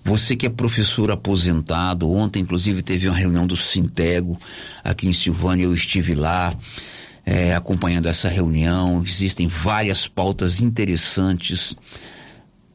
[0.03, 2.11] você que é professor aposentado.
[2.11, 4.39] Ontem, inclusive, teve uma reunião do Sintego
[4.83, 6.55] aqui em Silvânia, eu estive lá.
[7.27, 11.77] É, acompanhando essa reunião, existem várias pautas interessantes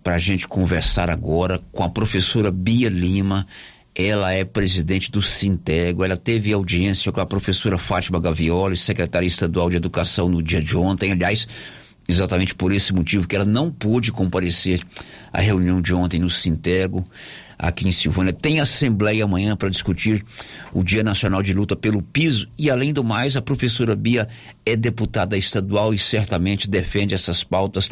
[0.04, 3.48] para a gente conversar agora com a professora Bia Lima,
[3.96, 6.04] ela é presidente do Sintego.
[6.04, 10.76] Ela teve audiência com a professora Fátima Gavioli, secretária estadual de Educação, no dia de
[10.76, 11.12] ontem.
[11.12, 11.48] Aliás,
[12.08, 14.82] exatamente por esse motivo que ela não pôde comparecer
[15.32, 17.04] à reunião de ontem no Sintego
[17.58, 18.34] aqui em Silvânia.
[18.34, 20.24] Tem assembleia amanhã para discutir
[20.74, 24.28] o Dia Nacional de Luta pelo Piso e, além do mais, a professora Bia
[24.66, 27.90] é deputada estadual e certamente defende essas pautas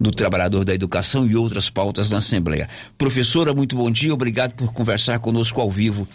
[0.00, 2.68] do trabalhador da educação e outras pautas na Assembleia.
[2.98, 6.08] Professora, muito bom dia, obrigado por conversar conosco ao vivo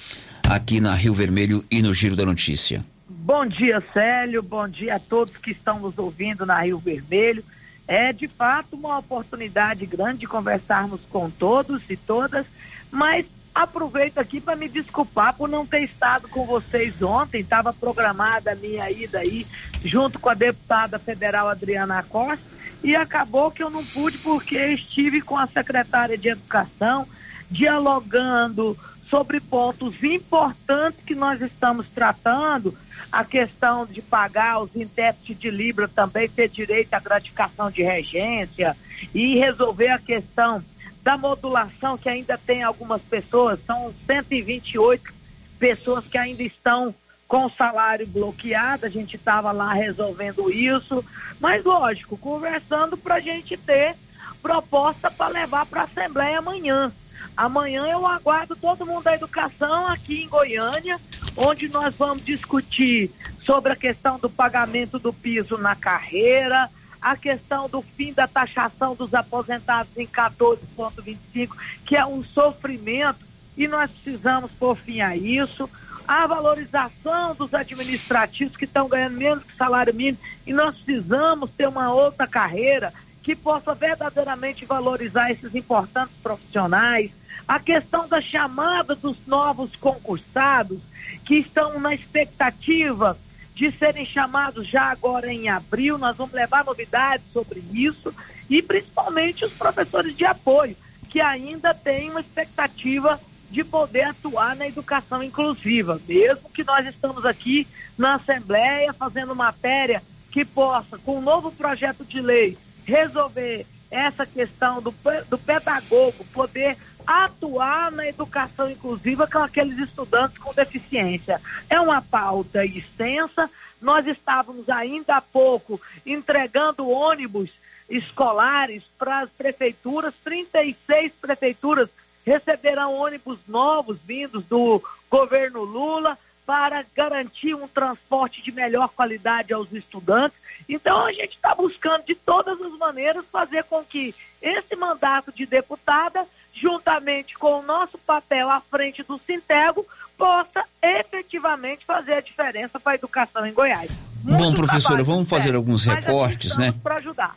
[0.43, 2.84] aqui na Rio Vermelho e no Giro da Notícia.
[3.28, 4.41] Bom dia, Célio.
[4.41, 7.43] Bom dia a todos que estão nos ouvindo na Rio Vermelho.
[7.86, 12.45] É de fato uma oportunidade grande de conversarmos com todos e todas
[12.89, 17.41] mas aproveito aqui para me desculpar por não ter estado com vocês ontem.
[17.41, 19.45] Estava programada a minha ida aí,
[19.84, 22.45] junto com a deputada federal Adriana Costa,
[22.82, 27.05] e acabou que eu não pude porque estive com a secretária de Educação
[27.51, 28.78] dialogando
[29.10, 32.78] sobre pontos importantes que nós estamos tratando,
[33.12, 38.76] a questão de pagar os intérpretes de Libra também ter direito à gratificação de regência
[39.14, 40.64] e resolver a questão
[41.03, 45.14] da modulação, que ainda tem algumas pessoas, são 128
[45.58, 46.93] pessoas que ainda estão
[47.28, 51.03] com o salário bloqueado, a gente estava lá resolvendo isso,
[51.39, 53.95] mas lógico, conversando para a gente ter
[54.41, 56.91] proposta para levar para a Assembleia amanhã.
[57.38, 60.99] Amanhã eu aguardo todo mundo da educação aqui em Goiânia,
[61.35, 63.11] onde nós vamos discutir
[63.45, 66.67] sobre a questão do pagamento do piso na carreira,
[66.99, 73.19] a questão do fim da taxação dos aposentados em 14,25, que é um sofrimento,
[73.55, 75.69] e nós precisamos pôr fim a isso.
[76.07, 81.67] A valorização dos administrativos que estão ganhando menos que salário mínimo, e nós precisamos ter
[81.67, 87.11] uma outra carreira que possa verdadeiramente valorizar esses importantes profissionais.
[87.48, 90.80] A questão da chamada dos novos concursados,
[91.26, 93.18] que estão na expectativa
[93.56, 95.98] de serem chamados já agora em abril.
[95.98, 98.14] Nós vamos levar novidades sobre isso
[98.50, 100.76] e principalmente os professores de apoio,
[101.10, 103.20] que ainda têm uma expectativa
[103.50, 107.66] de poder atuar na educação inclusiva, mesmo que nós estamos aqui
[107.98, 114.82] na Assembleia fazendo matéria que possa, com um novo projeto de lei, resolver essa questão
[114.82, 114.93] do,
[115.30, 116.78] do pedagogo poder
[117.08, 121.41] atuar na educação inclusiva com aqueles estudantes com deficiência.
[121.70, 123.49] É uma pauta extensa.
[123.82, 127.49] Nós estávamos ainda há pouco entregando ônibus
[127.89, 131.89] escolares para as prefeituras, 36 prefeituras
[132.26, 139.72] receberão ônibus novos vindos do governo Lula para garantir um transporte de melhor qualidade aos
[139.72, 140.38] estudantes.
[140.68, 145.45] Então a gente está buscando de todas as maneiras fazer com que esse mandato de
[145.45, 146.26] deputada
[146.60, 149.86] juntamente com o nosso papel à frente do Sintego,
[150.18, 153.91] possa efetivamente fazer a diferença para a educação em Goiás.
[154.24, 156.74] Muito Bom, professora, vamos fazer alguns recortes, né?
[156.84, 157.36] Para ajudar.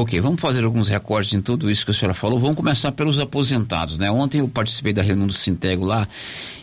[0.00, 2.38] Ok, vamos fazer alguns recortes em tudo isso que a senhora falou.
[2.38, 4.08] Vamos começar pelos aposentados, né?
[4.08, 6.06] Ontem eu participei da reunião do Sintego lá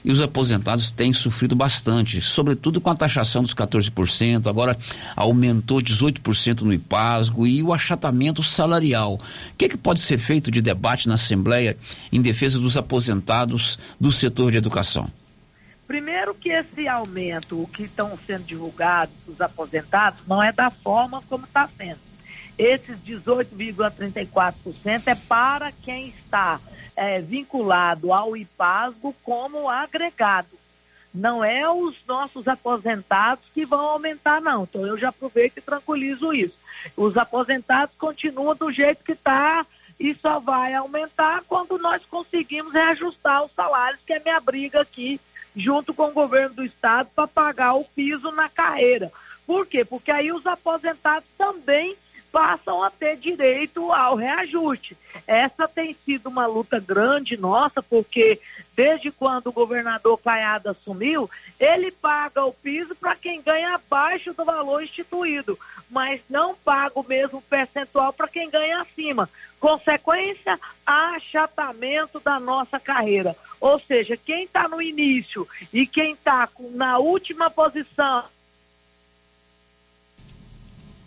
[0.06, 4.78] e os aposentados têm sofrido bastante, sobretudo com a taxação dos 14%, agora
[5.18, 9.16] aumentou 18% no IPASGO e o achatamento salarial.
[9.16, 11.76] O que, é que pode ser feito de debate na Assembleia
[12.14, 15.10] em defesa dos aposentados do setor de educação?
[15.86, 21.22] Primeiro que esse aumento, o que estão sendo divulgados dos aposentados, não é da forma
[21.28, 22.15] como está sendo
[22.58, 26.60] esses 18,34% é para quem está
[26.96, 30.50] é, vinculado ao IPASGO como agregado.
[31.14, 34.64] Não é os nossos aposentados que vão aumentar, não.
[34.64, 36.56] Então eu já aproveito e tranquilizo isso.
[36.96, 39.66] Os aposentados continuam do jeito que está
[40.00, 45.20] e só vai aumentar quando nós conseguimos reajustar os salários, que é minha briga aqui,
[45.56, 49.12] junto com o governo do estado, para pagar o piso na carreira.
[49.48, 49.86] Por quê?
[49.86, 51.96] Porque aí os aposentados também
[52.36, 54.98] passam a ter direito ao reajuste.
[55.26, 58.42] Essa tem sido uma luta grande nossa, porque
[58.76, 64.44] desde quando o governador Caiado assumiu, ele paga o piso para quem ganha abaixo do
[64.44, 65.58] valor instituído,
[65.90, 69.30] mas não paga o mesmo percentual para quem ganha acima.
[69.58, 73.34] Consequência, achatamento da nossa carreira.
[73.62, 78.26] Ou seja, quem está no início e quem está na última posição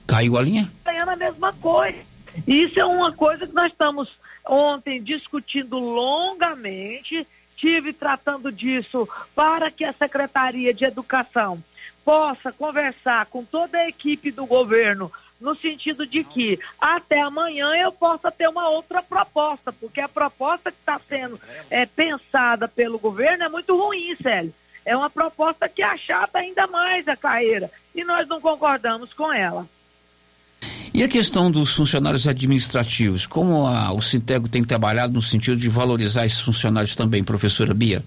[0.08, 0.68] Caiu a linha?
[0.84, 1.98] ganhando a mesma coisa.
[2.46, 4.08] Isso é uma coisa que nós estamos
[4.44, 11.62] ontem discutindo longamente, tive tratando disso para que a Secretaria de Educação
[12.04, 17.92] possa conversar com toda a equipe do governo no sentido de que até amanhã eu
[17.92, 21.38] possa ter uma outra proposta, porque a proposta que está sendo
[21.70, 24.54] é, pensada pelo governo é muito ruim, Célio.
[24.84, 29.68] É uma proposta que achata ainda mais a carreira e nós não concordamos com ela.
[30.94, 35.68] E a questão dos funcionários administrativos, como a, o Sintego tem trabalhado no sentido de
[35.68, 38.02] valorizar esses funcionários também, professora Bia?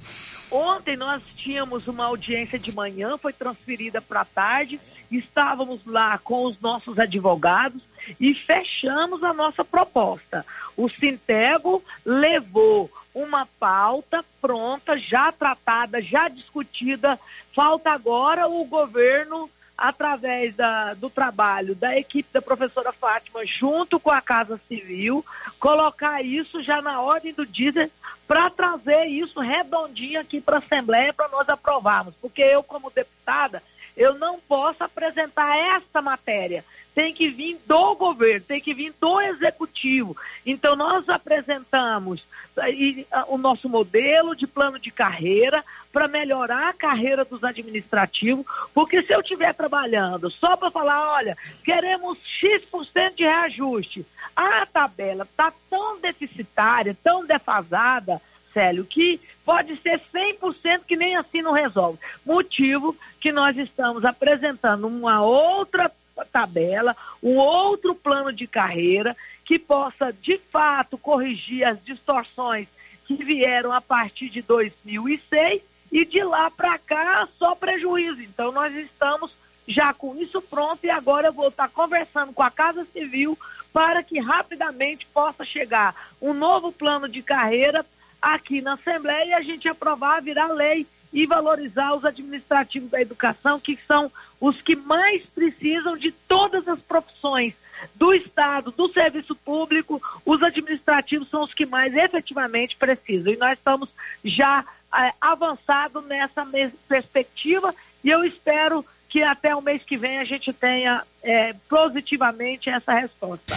[0.49, 4.79] Ontem nós tínhamos uma audiência de manhã, foi transferida para a tarde,
[5.09, 7.81] estávamos lá com os nossos advogados
[8.19, 10.45] e fechamos a nossa proposta.
[10.75, 17.19] O Sintego levou uma pauta pronta, já tratada, já discutida.
[17.53, 19.49] Falta agora o governo
[19.81, 25.25] através da, do trabalho da equipe da professora Fátima, junto com a Casa Civil,
[25.59, 27.89] colocar isso já na ordem do dia
[28.27, 32.13] para trazer isso redondinho aqui para a Assembleia para nós aprovarmos.
[32.21, 33.63] Porque eu, como deputada,
[33.97, 36.63] eu não posso apresentar essa matéria.
[36.93, 40.15] Tem que vir do governo, tem que vir do executivo.
[40.45, 42.23] Então, nós apresentamos
[42.57, 49.01] a- o nosso modelo de plano de carreira para melhorar a carreira dos administrativos, porque
[49.01, 55.53] se eu estiver trabalhando só para falar, olha, queremos X% de reajuste, a tabela está
[55.69, 58.21] tão deficitária, tão defasada,
[58.53, 61.97] Célio, que pode ser 100% que nem assim não resolve.
[62.25, 65.89] Motivo que nós estamos apresentando uma outra
[66.25, 69.15] tabela, um outro plano de carreira
[69.45, 72.67] que possa, de fato, corrigir as distorções
[73.05, 75.61] que vieram a partir de 2006
[75.91, 78.21] e de lá para cá só prejuízo.
[78.21, 79.31] Então, nós estamos
[79.67, 83.37] já com isso pronto e agora eu vou estar conversando com a Casa Civil
[83.73, 87.85] para que rapidamente possa chegar um novo plano de carreira
[88.21, 93.59] aqui na Assembleia e a gente aprovar, virar lei e valorizar os administrativos da educação,
[93.59, 97.53] que são os que mais precisam de todas as profissões
[97.95, 103.33] do Estado, do serviço público, os administrativos são os que mais efetivamente precisam.
[103.33, 103.89] E nós estamos
[104.23, 106.47] já eh, avançados nessa
[106.87, 112.69] perspectiva e eu espero que até o mês que vem a gente tenha eh, positivamente
[112.69, 113.55] essa resposta.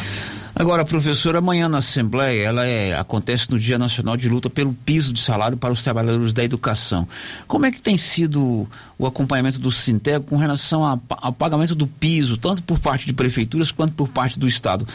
[0.56, 5.12] Agora, professora, amanhã na Assembleia, ela é, acontece no Dia Nacional de Luta pelo piso
[5.12, 7.08] de salário para os trabalhadores da educação.
[7.46, 11.86] Como é que tem sido o acompanhamento do Sintego com relação a- ao pagamento do
[11.86, 14.86] piso, tanto por parte de prefeituras quanto por parte do Estado?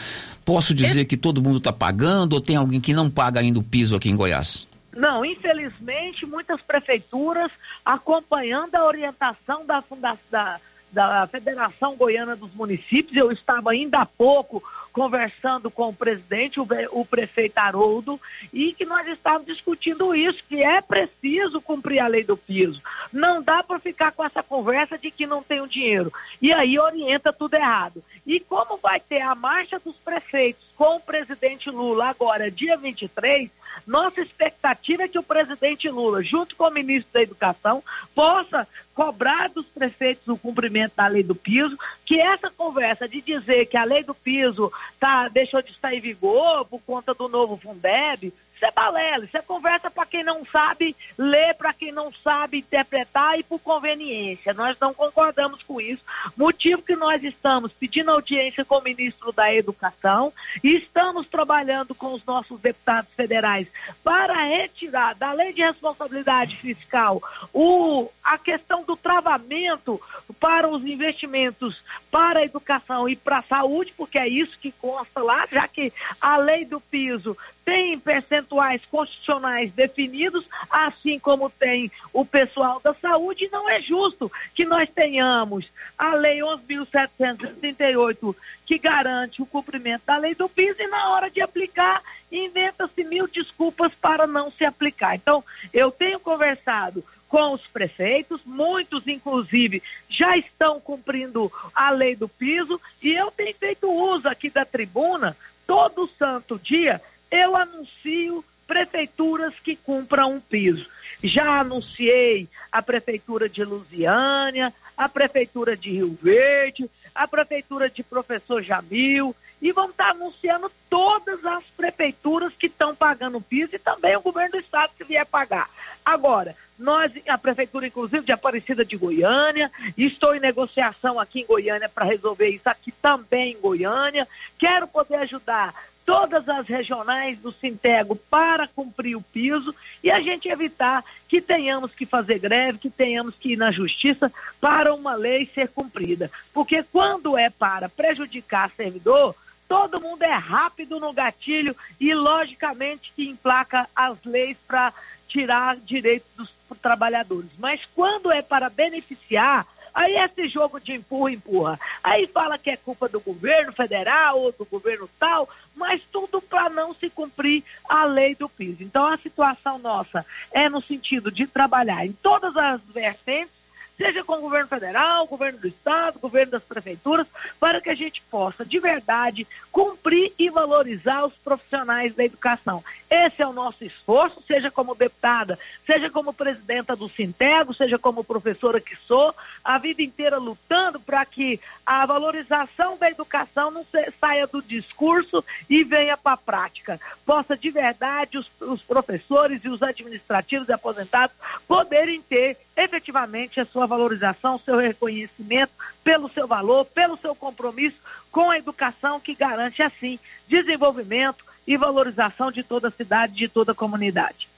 [0.44, 3.62] Posso dizer que todo mundo está pagando ou tem alguém que não paga ainda o
[3.62, 4.66] piso aqui em Goiás?
[4.92, 7.50] Não, infelizmente, muitas prefeituras,
[7.84, 9.82] acompanhando a orientação da,
[10.30, 10.60] da,
[10.92, 14.62] da Federação Goiana dos Municípios, eu estava ainda há pouco
[14.92, 18.20] conversando com o presidente, o, o prefeito Haroldo,
[18.52, 22.82] e que nós estávamos discutindo isso, que é preciso cumprir a lei do piso.
[23.12, 26.12] Não dá para ficar com essa conversa de que não tem o dinheiro.
[26.42, 28.02] E aí orienta tudo errado.
[28.26, 33.50] E como vai ter a marcha dos prefeitos com o presidente Lula agora, dia 23,
[33.86, 37.82] nossa expectativa é que o presidente Lula, junto com o ministro da Educação,
[38.14, 43.66] possa cobrar dos prefeitos o cumprimento da lei do piso, que essa conversa de dizer
[43.66, 47.56] que a lei do piso tá, deixou de estar em vigor por conta do novo
[47.56, 52.12] Fundeb, isso é balela, isso é conversa para quem não sabe ler, para quem não
[52.12, 54.52] sabe interpretar e por conveniência.
[54.52, 56.02] Nós não concordamos com isso.
[56.36, 60.30] Motivo que nós estamos pedindo audiência com o ministro da Educação
[60.62, 63.66] e estamos trabalhando com os nossos deputados federais
[64.04, 67.22] para retirar da lei de responsabilidade fiscal
[67.54, 69.98] o, a questão do travamento
[70.38, 75.22] para os investimentos para a educação e para a saúde, porque é isso que consta
[75.22, 77.36] lá, já que a lei do piso
[77.70, 84.28] tem percentuais constitucionais definidos, assim como tem o pessoal da saúde, e não é justo
[84.56, 85.66] que nós tenhamos
[85.96, 88.34] a lei 11.738
[88.66, 92.02] que garante o cumprimento da lei do piso e na hora de aplicar
[92.32, 95.14] inventa-se mil desculpas para não se aplicar.
[95.14, 102.28] Então, eu tenho conversado com os prefeitos, muitos inclusive já estão cumprindo a lei do
[102.28, 105.36] piso e eu tenho feito uso aqui da tribuna,
[105.68, 107.00] todo santo dia
[107.30, 110.86] eu anuncio prefeituras que cumpram um piso.
[111.22, 118.62] Já anunciei a prefeitura de Lusiânia, a prefeitura de Rio Verde, a prefeitura de Professor
[118.62, 124.22] Jamil, e vamos estar anunciando todas as prefeituras que estão pagando piso e também o
[124.22, 125.68] governo do estado que vier pagar.
[126.04, 131.90] Agora, nós, a prefeitura, inclusive, de Aparecida de Goiânia, estou em negociação aqui em Goiânia
[131.90, 134.26] para resolver isso aqui também em Goiânia.
[134.58, 135.74] Quero poder ajudar
[136.10, 141.92] todas as regionais do Sintego para cumprir o piso e a gente evitar que tenhamos
[141.92, 146.28] que fazer greve, que tenhamos que ir na justiça para uma lei ser cumprida.
[146.52, 149.36] Porque quando é para prejudicar servidor,
[149.68, 154.92] todo mundo é rápido no gatilho e, logicamente, que emplaca as leis para
[155.28, 157.50] tirar direitos dos trabalhadores.
[157.56, 161.80] Mas quando é para beneficiar, Aí esse jogo de empurra, empurra.
[162.02, 166.68] Aí fala que é culpa do governo federal ou do governo tal, mas tudo para
[166.68, 168.82] não se cumprir a lei do piso.
[168.82, 173.59] Então a situação nossa é no sentido de trabalhar em todas as vertentes
[174.00, 177.26] seja com o governo federal, governo do estado, governo das prefeituras,
[177.60, 182.82] para que a gente possa, de verdade, cumprir e valorizar os profissionais da educação.
[183.10, 188.24] Esse é o nosso esforço, seja como deputada, seja como presidenta do Sintego, seja como
[188.24, 193.84] professora que sou, a vida inteira lutando para que a valorização da educação não
[194.18, 196.98] saia do discurso e venha para a prática.
[197.26, 201.36] Possa, de verdade, os, os professores e os administrativos e aposentados
[201.68, 205.72] poderem ter efetivamente a sua valorização, seu reconhecimento
[206.02, 207.98] pelo seu valor, pelo seu compromisso
[208.32, 210.18] com a educação que garante, assim,
[210.48, 214.48] desenvolvimento e valorização de toda a cidade, de toda a comunidade.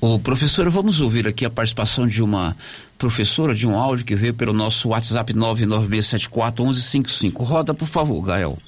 [0.00, 2.56] O professor, vamos ouvir aqui a participação de uma
[2.98, 7.44] professora de um áudio que veio pelo nosso WhatsApp 996741155.
[7.44, 8.58] Roda, por favor, Gael.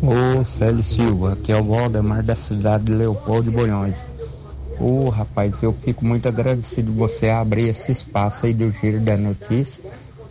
[0.00, 4.08] Ô Célio Silva, aqui é o Valdemar da cidade de Leopoldo de Bolhões.
[4.78, 9.82] Ô rapaz, eu fico muito agradecido você abrir esse espaço aí do Giro da Notícia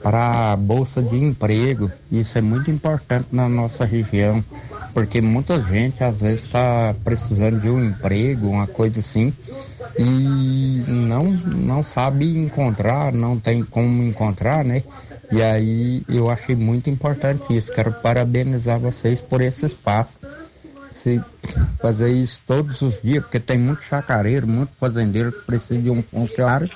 [0.04, 1.92] para a Bolsa de Emprego.
[2.12, 4.46] Isso é muito importante na nossa região,
[4.94, 9.34] porque muita gente às vezes está precisando de um emprego, uma coisa assim,
[9.98, 14.84] e não, não sabe encontrar, não tem como encontrar, né?
[15.32, 17.72] E aí eu achei muito importante isso.
[17.72, 20.20] Quero parabenizar vocês por esse espaço
[20.96, 21.22] se
[21.82, 26.02] fazer isso todos os dias, porque tem muito chacareiro, muito fazendeiro que precisa de um
[26.02, 26.70] funcionário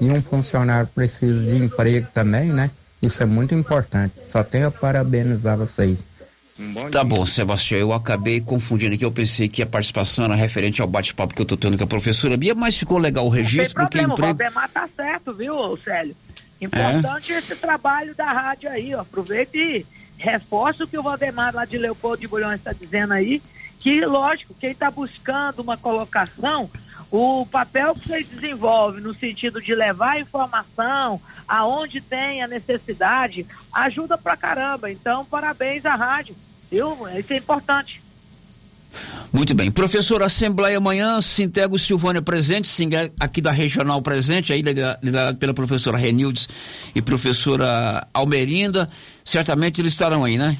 [0.00, 2.70] e um funcionário precisa de emprego também, né?
[3.02, 4.14] Isso é muito importante.
[4.30, 6.04] Só tenho a parabenizar vocês.
[6.58, 10.80] Bom tá bom, Sebastião, eu acabei confundindo aqui, eu pensei que a participação era referente
[10.80, 13.82] ao bate-papo que eu tô tendo com a professora Bia, mas ficou legal o registro.
[13.82, 14.50] Não tem problema, emprego...
[14.50, 16.16] o Valdemar tá certo, viu, Célio?
[16.58, 17.38] Importante é?
[17.38, 19.02] esse trabalho da rádio aí, ó.
[19.02, 19.84] Aproveita e
[20.16, 23.42] reforça o que o Valdemar lá de Leopoldo de Bulhões está dizendo aí,
[23.86, 26.68] que, lógico, quem está buscando uma colocação,
[27.08, 34.18] o papel que você desenvolve no sentido de levar informação aonde tem a necessidade, ajuda
[34.18, 34.90] pra caramba.
[34.90, 36.34] Então, parabéns à rádio,
[36.68, 36.98] viu?
[37.16, 38.02] Isso é importante.
[39.32, 39.70] Muito bem.
[39.70, 45.96] Professor, Assembleia amanhã, Sintego Silvânia presente, sim, aqui da Regional presente, aí liderado pela professora
[45.96, 46.48] Renildes
[46.92, 48.88] e professora Almerinda.
[49.24, 50.58] Certamente eles estarão aí, né?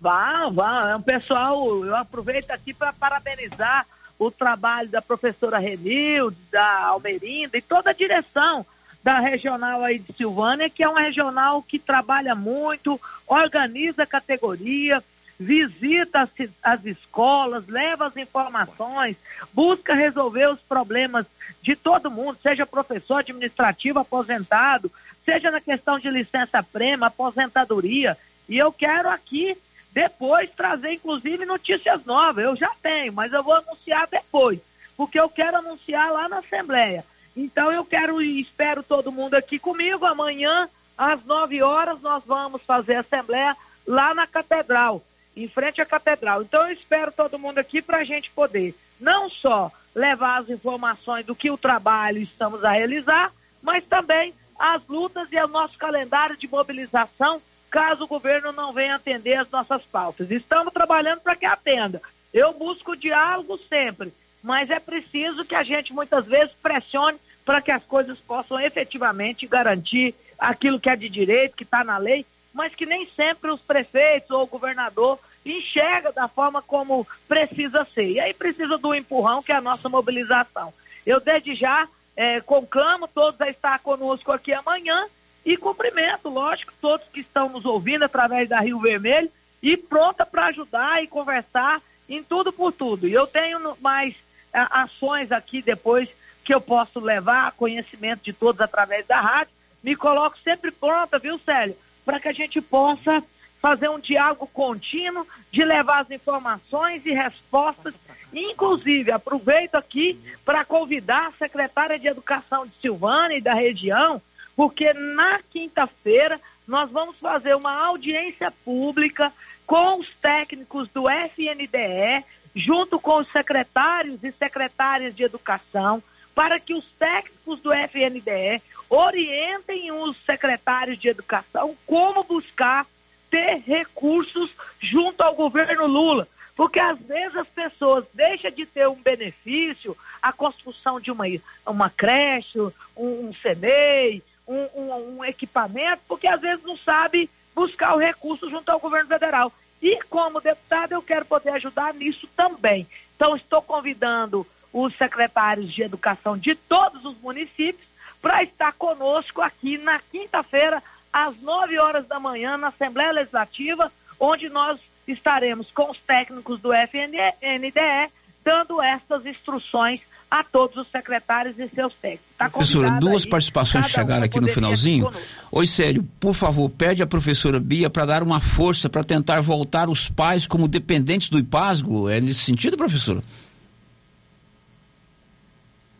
[0.00, 0.96] Vão, vão.
[0.96, 3.86] É pessoal, eu aproveito aqui para parabenizar
[4.18, 8.64] o trabalho da professora Renilde, da Almerinda e toda a direção
[9.02, 15.02] da regional aí de Silvânia, que é uma regional que trabalha muito, organiza a categoria,
[15.38, 16.30] visita as,
[16.62, 19.16] as, escolas, leva as informações,
[19.52, 21.26] busca resolver os problemas
[21.62, 24.90] de todo mundo, seja professor administrativo aposentado,
[25.24, 28.16] seja na questão de licença prêmio, aposentadoria.
[28.48, 29.56] E eu quero aqui
[29.96, 32.44] depois trazer, inclusive, notícias novas.
[32.44, 34.60] Eu já tenho, mas eu vou anunciar depois,
[34.94, 37.02] porque eu quero anunciar lá na Assembleia.
[37.34, 40.04] Então eu quero e espero todo mundo aqui comigo.
[40.04, 40.68] Amanhã,
[40.98, 45.02] às 9 horas, nós vamos fazer a Assembleia lá na Catedral,
[45.34, 46.42] em frente à Catedral.
[46.42, 51.24] Então eu espero todo mundo aqui para a gente poder não só levar as informações
[51.24, 53.32] do que o trabalho estamos a realizar,
[53.62, 57.40] mas também as lutas e o nosso calendário de mobilização
[57.70, 60.30] caso o governo não venha atender as nossas pautas.
[60.30, 62.00] Estamos trabalhando para que atenda.
[62.32, 64.12] Eu busco diálogo sempre,
[64.42, 69.46] mas é preciso que a gente muitas vezes pressione para que as coisas possam efetivamente
[69.46, 73.60] garantir aquilo que é de direito, que está na lei, mas que nem sempre os
[73.60, 78.10] prefeitos ou o governador enxerga da forma como precisa ser.
[78.10, 80.72] E aí precisa do empurrão, que é a nossa mobilização.
[81.06, 85.06] Eu desde já é, conclamo todos a estar conosco aqui amanhã
[85.46, 89.30] E cumprimento, lógico, todos que estão nos ouvindo através da Rio Vermelho
[89.62, 93.06] e pronta para ajudar e conversar em tudo por tudo.
[93.06, 94.16] E eu tenho mais
[94.52, 96.08] a, ações aqui depois
[96.42, 99.52] que eu posso levar conhecimento de todos através da rádio.
[99.84, 101.76] Me coloco sempre pronta, viu, Célio?
[102.04, 103.22] Para que a gente possa
[103.62, 107.94] fazer um diálogo contínuo de levar as informações e respostas.
[108.32, 114.20] Inclusive, aproveito aqui para convidar a secretária de Educação de Silvânia e da região
[114.56, 119.32] porque na quinta-feira nós vamos fazer uma audiência pública
[119.66, 126.02] com os técnicos do FNDE, junto com os secretários e secretárias de educação,
[126.34, 132.86] para que os técnicos do FNDE orientem os secretários de educação como buscar
[133.30, 134.50] ter recursos
[134.80, 136.26] junto ao governo Lula.
[136.54, 141.24] Porque às vezes as pessoas deixam de ter um benefício, a construção de uma,
[141.66, 147.94] uma creche, um, um CNEI, um, um, um equipamento, porque às vezes não sabe buscar
[147.94, 149.52] o recurso junto ao governo federal.
[149.80, 152.86] E como deputado, eu quero poder ajudar nisso também.
[153.14, 157.86] Então, estou convidando os secretários de educação de todos os municípios
[158.20, 160.82] para estar conosco aqui na quinta-feira,
[161.12, 166.72] às 9 horas da manhã, na Assembleia Legislativa, onde nós estaremos com os técnicos do
[166.72, 168.12] FNDE,
[168.44, 170.00] dando estas instruções
[170.30, 172.26] a todos os secretários e seus técnicos.
[172.36, 175.10] Tá professora, duas aí, participações chegaram aqui no finalzinho.
[175.50, 179.88] Oi, sério, por favor, pede à professora Bia para dar uma força para tentar voltar
[179.88, 182.08] os pais como dependentes do IPASGO.
[182.08, 183.22] É nesse sentido, professora?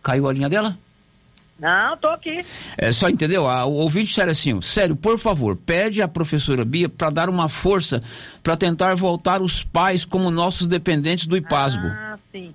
[0.03, 0.77] Caiu a linha dela?
[1.59, 2.41] Não, tô aqui.
[2.77, 3.49] É, só entendeu?
[3.49, 7.49] Ah, o ouvinte sério assim, sério, por favor, pede à professora Bia para dar uma
[7.49, 8.03] força
[8.43, 11.87] para tentar voltar os pais como nossos dependentes do IPASGO.
[11.87, 12.53] Ah, sim.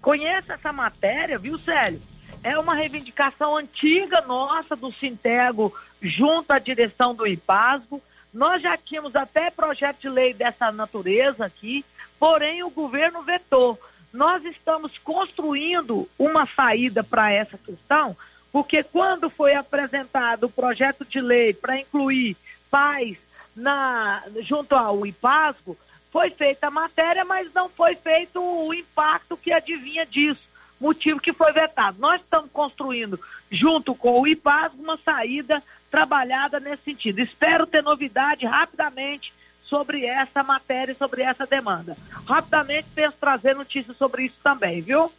[0.00, 2.00] Conheça essa matéria, viu, Célio?
[2.42, 8.00] É uma reivindicação antiga nossa do Sintego junto à direção do IPASGO.
[8.32, 11.84] Nós já tínhamos até projeto de lei dessa natureza aqui,
[12.18, 13.78] porém o governo vetou.
[14.12, 18.16] Nós estamos construindo uma saída para essa questão,
[18.50, 22.36] porque quando foi apresentado o projeto de lei para incluir
[22.70, 23.18] pais
[23.54, 25.76] na, junto ao IPASGO,
[26.12, 30.40] foi feita a matéria, mas não foi feito o impacto que adivinha disso,
[30.80, 31.98] motivo que foi vetado.
[32.00, 33.18] Nós estamos construindo,
[33.50, 37.20] junto com o IPAS, uma saída trabalhada nesse sentido.
[37.20, 39.32] Espero ter novidade rapidamente
[39.64, 41.96] sobre essa matéria, sobre essa demanda.
[42.26, 45.10] Rapidamente penso trazer notícias sobre isso também, viu?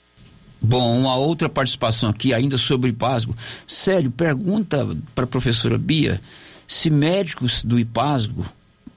[0.62, 3.36] Bom, uma outra participação aqui ainda sobre IPASGO.
[3.66, 4.86] Sério, pergunta
[5.16, 6.20] para a professora Bia
[6.68, 8.46] se médicos do IPASGO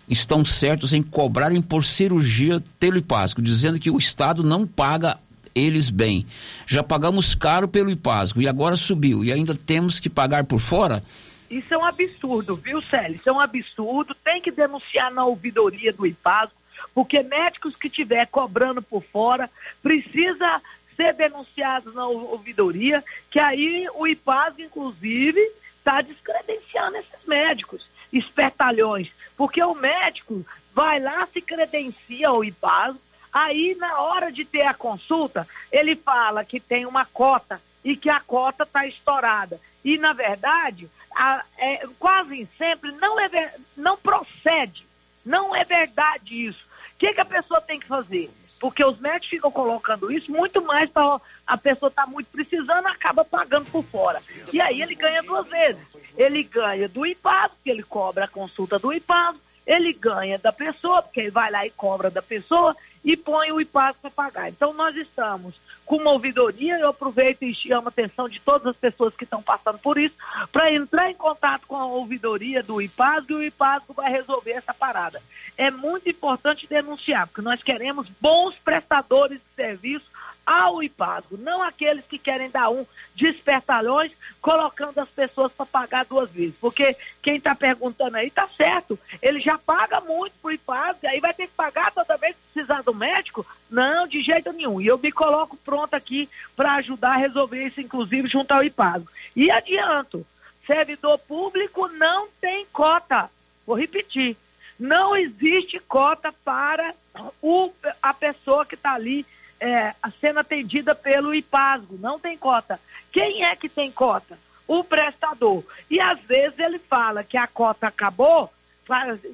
[0.08, 5.18] estão certos em cobrarem por cirurgia pelo IPASCO, dizendo que o Estado não paga
[5.54, 6.26] eles bem.
[6.66, 11.02] Já pagamos caro pelo IPASCO e agora subiu e ainda temos que pagar por fora?
[11.50, 13.16] Isso é um absurdo, viu, Célio?
[13.16, 14.14] Isso é um absurdo.
[14.14, 16.56] Tem que denunciar na ouvidoria do IPASCO,
[16.94, 19.48] porque médicos que estiver cobrando por fora
[19.82, 20.60] precisa
[20.96, 25.40] ser denunciados na ouvidoria, que aí o IPASCO, inclusive,
[25.78, 27.86] está descredenciando esses médicos,
[28.16, 32.96] espertalhões porque o médico vai lá, se credencia ao IPAS,
[33.32, 38.08] aí na hora de ter a consulta, ele fala que tem uma cota e que
[38.08, 39.60] a cota está estourada.
[39.84, 44.86] E, na verdade, a, é, quase sempre não, é, não procede.
[45.24, 46.64] Não é verdade isso.
[46.94, 48.30] O que, que a pessoa tem que fazer?
[48.64, 52.86] Porque os médicos ficam colocando isso muito mais para a pessoa estar tá muito precisando,
[52.86, 54.22] acaba pagando por fora.
[54.50, 55.82] E aí ele ganha duas vezes.
[56.16, 59.36] Ele ganha do IPAS, porque ele cobra a consulta do IPAS,
[59.66, 63.60] ele ganha da pessoa, porque ele vai lá e cobra da pessoa e põe o
[63.60, 64.48] IPAS para pagar.
[64.48, 65.54] Então nós estamos
[65.84, 69.42] com uma ouvidoria, eu aproveito e chamo a atenção de todas as pessoas que estão
[69.42, 70.14] passando por isso,
[70.50, 74.72] para entrar em contato com a ouvidoria do IPAS e o IPAS vai resolver essa
[74.72, 75.22] parada.
[75.56, 80.06] É muito importante denunciar, porque nós queremos bons prestadores de serviço
[80.46, 86.30] ao IPASGO, não aqueles que querem dar um despertalhões, colocando as pessoas para pagar duas
[86.30, 86.54] vezes.
[86.60, 91.20] Porque quem está perguntando aí está certo, ele já paga muito para o IPASGO, aí
[91.20, 93.46] vai ter que pagar toda vez que precisar do médico?
[93.70, 94.80] Não, de jeito nenhum.
[94.80, 99.08] E eu me coloco pronto aqui para ajudar a resolver isso, inclusive junto ao IPASGO.
[99.34, 100.26] E adianto,
[100.66, 103.30] servidor público não tem cota.
[103.66, 104.36] Vou repetir,
[104.78, 106.94] não existe cota para
[107.40, 107.70] o,
[108.02, 109.24] a pessoa que está ali
[109.60, 112.80] é, sendo atendida pelo IPASGO, não tem cota.
[113.12, 114.38] Quem é que tem cota?
[114.66, 115.62] O prestador.
[115.90, 118.50] E às vezes ele fala que a cota acabou,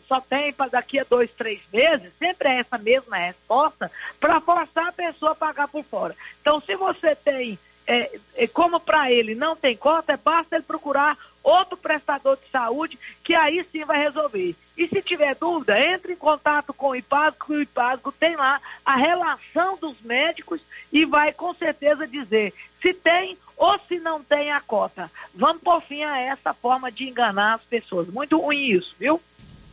[0.07, 4.89] só tem para daqui a dois, três meses, sempre é essa mesma resposta, para forçar
[4.89, 6.17] a pessoa a pagar por fora.
[6.41, 11.17] Então, se você tem, é, é, como para ele não tem cota, basta ele procurar
[11.43, 14.55] outro prestador de saúde, que aí sim vai resolver.
[14.77, 18.61] E se tiver dúvida, entre em contato com o IPASGO, que o IPASGO tem lá
[18.85, 20.61] a relação dos médicos
[20.93, 25.11] e vai com certeza dizer se tem ou se não tem a cota.
[25.35, 28.09] Vamos por fim a essa forma de enganar as pessoas.
[28.09, 29.21] Muito ruim isso, viu?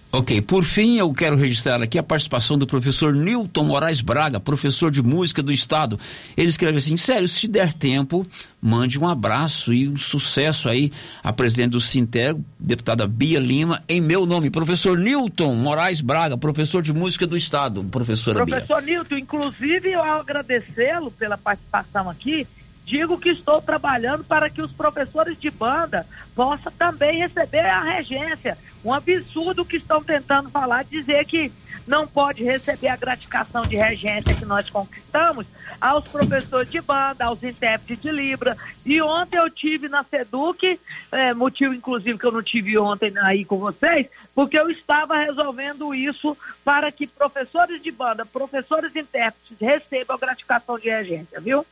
[0.09, 4.89] Ok, por fim, eu quero registrar aqui a participação do professor Newton Moraes Braga, professor
[4.89, 5.99] de música do Estado.
[6.37, 8.25] Ele escreve assim: sério, se der tempo,
[8.61, 13.99] mande um abraço e um sucesso aí à presidente do Sintego, deputada Bia Lima, em
[13.99, 14.49] meu nome.
[14.49, 18.55] Professor Newton Moraes Braga, professor de música do Estado, professora Bia.
[18.55, 22.47] Professor Newton, inclusive, eu agradecê-lo pela participação aqui
[22.87, 28.57] digo que estou trabalhando para que os professores de banda possam também receber a regência.
[28.81, 31.51] Um absurdo que estão tentando falar, dizer que
[31.85, 35.45] não pode receber a gratificação de regência que nós conquistamos
[35.81, 38.57] aos professores de banda, aos intérpretes de Libra.
[38.85, 40.79] E ontem eu tive na SEDUC,
[41.11, 45.93] é, motivo inclusive que eu não tive ontem aí com vocês, porque eu estava resolvendo
[45.93, 51.65] isso para que professores de banda, professores intérpretes recebam a gratificação de regência, viu?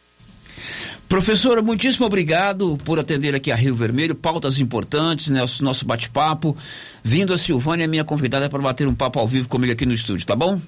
[1.08, 6.58] Professora, muitíssimo obrigado por atender aqui a Rio Vermelho, pautas importantes, né, nosso bate-papo.
[7.04, 10.26] Vindo a Silvânia, minha convidada para bater um papo ao vivo comigo aqui no estúdio,
[10.26, 10.60] tá bom?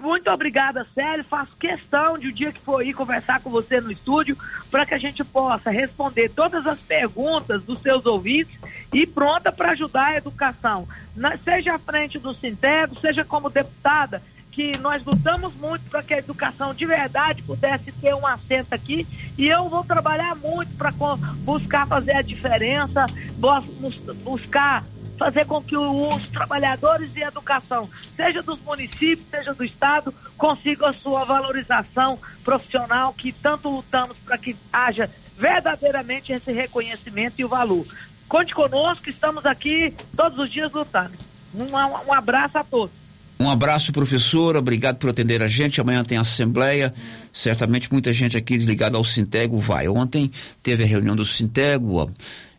[0.00, 1.24] Muito obrigada, Célio.
[1.24, 4.36] Faço questão de o um dia que for ir conversar com você no estúdio
[4.70, 8.58] para que a gente possa responder todas as perguntas dos seus ouvintes
[8.92, 10.86] e pronta para ajudar a educação.
[11.14, 16.14] Na, seja à frente do Sintego, seja como deputada, que nós lutamos muito para que
[16.14, 19.06] a educação de verdade pudesse ter um assento aqui
[19.38, 20.92] e eu vou trabalhar muito para
[21.44, 23.10] buscar fazer a diferença,
[24.24, 24.84] buscar
[25.20, 30.94] fazer com que os trabalhadores de educação, seja dos municípios, seja do estado, consigam a
[30.94, 37.86] sua valorização profissional, que tanto lutamos para que haja verdadeiramente esse reconhecimento e o valor.
[38.26, 41.18] Conte conosco, estamos aqui todos os dias lutando.
[41.52, 42.99] Um, um abraço a todos.
[43.40, 44.54] Um abraço, professor.
[44.54, 45.80] Obrigado por atender a gente.
[45.80, 46.92] Amanhã tem assembleia.
[47.32, 49.88] Certamente muita gente aqui ligada ao Sintego vai.
[49.88, 50.30] Ontem
[50.62, 52.10] teve a reunião do Sintego.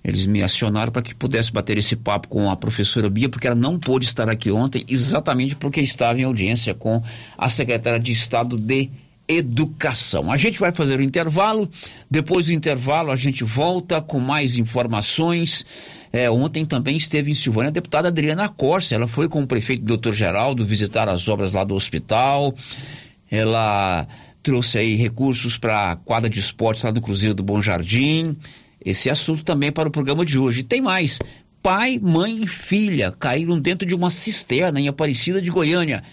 [0.04, 3.56] Eles me acionaram para que pudesse bater esse papo com a professora Bia, porque ela
[3.56, 7.04] não pôde estar aqui ontem, exatamente porque estava em audiência com
[7.38, 8.90] a secretária de Estado de
[9.28, 10.32] Educação.
[10.32, 11.70] A gente vai fazer o intervalo.
[12.10, 15.64] Depois do intervalo, a gente volta com mais informações.
[16.14, 18.96] É, ontem também esteve em Silvânia a deputada Adriana Corsa.
[18.96, 22.54] Ela foi com o prefeito doutor Geraldo visitar as obras lá do hospital.
[23.30, 24.06] Ela
[24.44, 28.36] trouxe aí recursos para a quadra de esportes lá do Cruzeiro do Bom Jardim.
[28.84, 30.62] Esse assunto também para o programa de hoje.
[30.62, 31.20] E tem mais.
[31.64, 36.04] Pai, mãe e filha caíram dentro de uma cisterna em Aparecida de Goiânia.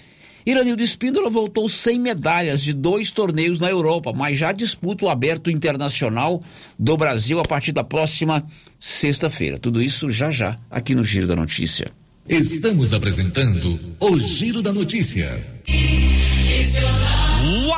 [0.48, 5.50] Iranildo Espíndola voltou sem medalhas de dois torneios na Europa, mas já disputa o aberto
[5.50, 6.42] internacional
[6.78, 8.42] do Brasil a partir da próxima
[8.80, 9.58] sexta-feira.
[9.58, 11.92] Tudo isso já já aqui no Giro da Notícia.
[12.26, 15.38] Estamos apresentando o Giro da Notícia.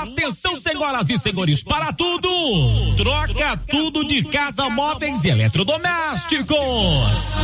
[0.01, 2.26] Atenção, senhoras e senhores, para tudo!
[2.96, 6.57] Troca tudo de casa, móveis e eletrodomésticos.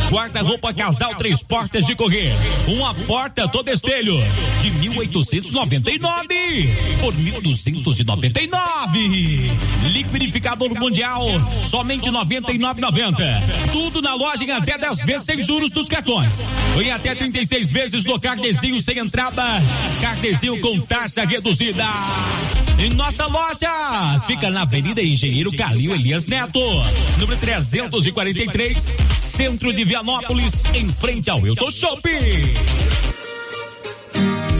[0.09, 2.33] Guarda-roupa casal, três portas de correr.
[2.67, 4.15] Uma porta todo espelho
[4.59, 9.51] de 1899 por 1299.
[9.93, 11.27] Liquidificador mundial,
[11.61, 13.71] somente 99,90.
[13.71, 16.57] Tudo na loja em até 10 vezes sem juros dos cartões.
[16.83, 19.43] Em até 36 vezes no carnezinho sem entrada.
[20.01, 21.85] Carnezinho com taxa reduzida.
[22.79, 26.59] Em nossa loja fica na Avenida Engenheiro Calil Elias Neto,
[27.19, 28.77] número 343,
[29.15, 32.76] centro de Vianópolis, em frente ao Hilton Shopping.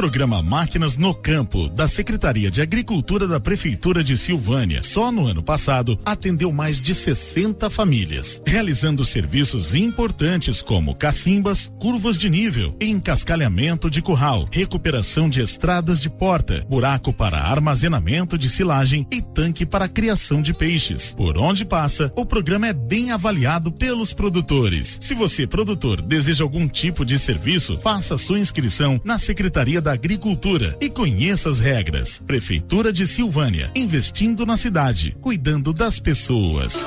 [0.00, 5.42] Programa Máquinas no Campo, da Secretaria de Agricultura da Prefeitura de Silvânia, só no ano
[5.42, 13.90] passado atendeu mais de 60 famílias, realizando serviços importantes como cacimbas, curvas de nível, encascalhamento
[13.90, 19.86] de curral, recuperação de estradas de porta, buraco para armazenamento de silagem e tanque para
[19.86, 21.12] criação de peixes.
[21.12, 24.96] Por onde passa, o programa é bem avaliado pelos produtores.
[24.98, 30.76] Se você, produtor, deseja algum tipo de serviço, faça sua inscrição na Secretaria da Agricultura
[30.80, 32.22] e conheça as regras.
[32.24, 36.86] Prefeitura de Silvânia, investindo na cidade, cuidando das pessoas.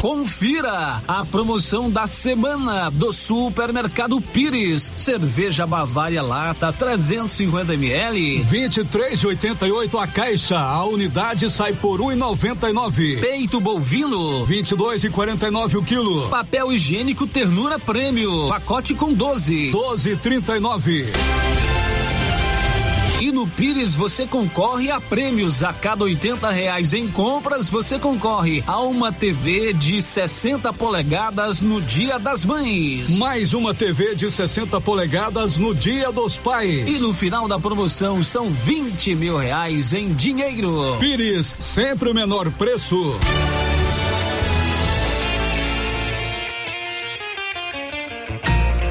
[0.00, 4.92] Confira a promoção da semana do Supermercado Pires.
[4.94, 8.44] Cerveja Bavária Lata 350 ml.
[8.44, 10.56] 23,88 a caixa.
[10.56, 13.20] A unidade sai por 1,99.
[13.20, 16.28] Peito bovino 22,49 o quilo.
[16.28, 18.48] Papel higiênico Ternura Prêmio.
[18.48, 19.72] Pacote com 12.
[19.72, 21.87] 12,39.
[23.20, 25.64] E no Pires você concorre a prêmios.
[25.64, 31.80] A cada 80 reais em compras, você concorre a uma TV de 60 polegadas no
[31.80, 33.16] Dia das Mães.
[33.16, 36.86] Mais uma TV de 60 polegadas no Dia dos Pais.
[36.86, 40.96] E no final da promoção são 20 mil reais em dinheiro.
[41.00, 43.18] Pires, sempre o menor preço.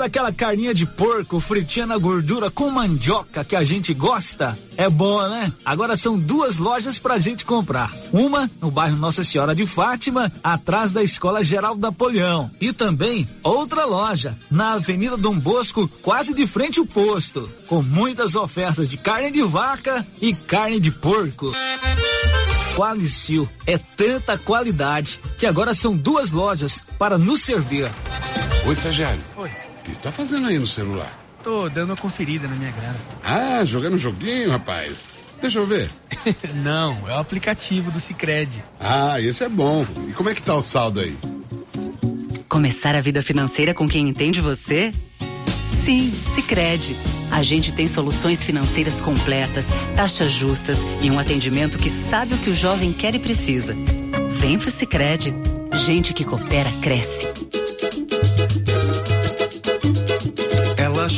[0.00, 4.58] Sabe Sabe aquela carninha de porco fritinha na gordura com mandioca que a gente gosta?
[4.74, 5.52] É boa, né?
[5.62, 7.92] Agora são duas lojas pra gente comprar.
[8.10, 12.50] Uma no bairro Nossa Senhora de Fátima, atrás da Escola Geral Napoleão.
[12.62, 18.34] E também outra loja na Avenida Dom Bosco, quase de frente ao posto, com muitas
[18.34, 21.52] ofertas de carne de vaca e carne de porco.
[22.74, 27.90] Qualicil é tanta qualidade que agora são duas lojas para nos servir.
[28.64, 29.22] Oi, estagiário.
[29.36, 29.69] Oi.
[29.90, 31.18] Que tá fazendo aí no celular?
[31.42, 32.98] Tô dando uma conferida na minha grana.
[33.24, 35.10] Ah, jogando um joguinho, rapaz.
[35.40, 35.88] Deixa eu ver.
[36.56, 38.62] Não, é o aplicativo do Cicred.
[38.78, 39.86] Ah, esse é bom.
[40.08, 41.16] E como é que tá o saldo aí?
[42.48, 44.92] Começar a vida financeira com quem entende você?
[45.84, 46.96] Sim, Cicred.
[47.30, 52.50] A gente tem soluções financeiras completas, taxas justas e um atendimento que sabe o que
[52.50, 53.74] o jovem quer e precisa.
[54.30, 55.32] Vem pro Cicred.
[55.72, 57.39] Gente que coopera cresce.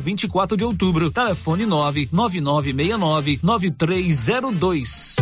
[0.00, 5.16] 24 de Outubro, telefone 99969 9302.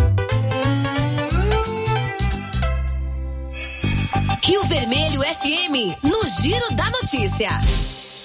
[4.43, 7.61] Rio Vermelho FM, no Giro da Notícia.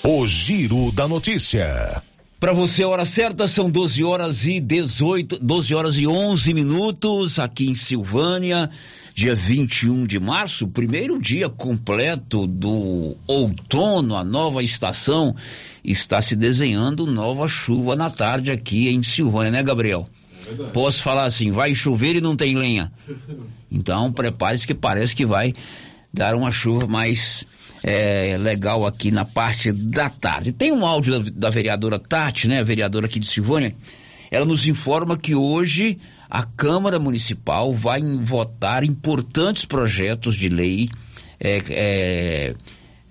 [0.04, 2.02] O Giro da Notícia.
[2.44, 7.40] Para você, a hora certa são 12 horas e 18, 12 horas e 11 minutos
[7.40, 8.70] aqui em Silvânia,
[9.16, 15.34] dia 21 de março, primeiro dia completo do outono, a nova estação.
[15.86, 20.10] Está se desenhando nova chuva na tarde aqui em Silvânia, né, Gabriel?
[20.46, 22.92] É Posso falar assim, vai chover e não tem lenha.
[23.72, 25.52] Então, prepare-se que parece que vai
[26.14, 27.44] dar uma chuva mais
[27.84, 30.54] é, legal aqui na parte da tarde.
[30.54, 33.76] Tem um áudio da, da vereadora Tati, né, a vereadora aqui de Silvânia.
[34.32, 35.98] Ela nos informa que hoje
[36.30, 40.90] a Câmara Municipal vai votar importantes projetos de lei
[41.40, 42.56] é, é,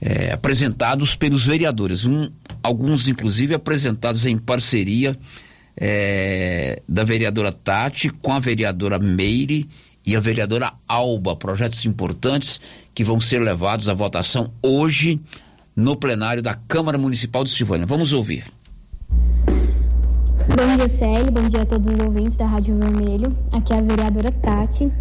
[0.00, 2.04] é, apresentados pelos vereadores.
[2.04, 2.28] Um,
[2.62, 5.16] alguns, inclusive, apresentados em parceria
[5.76, 9.68] é, da vereadora Tati com a vereadora Meire
[10.06, 11.36] e a vereadora Alba.
[11.36, 12.60] Projetos importantes
[12.94, 15.20] que vão ser levados à votação hoje
[15.74, 17.86] no plenário da Câmara Municipal de Silvânia.
[17.86, 18.44] Vamos ouvir.
[20.48, 21.30] Bom dia, Célio.
[21.30, 23.36] Bom dia a todos os ouvintes da Rádio Vermelho.
[23.52, 24.92] Aqui é a vereadora Tati.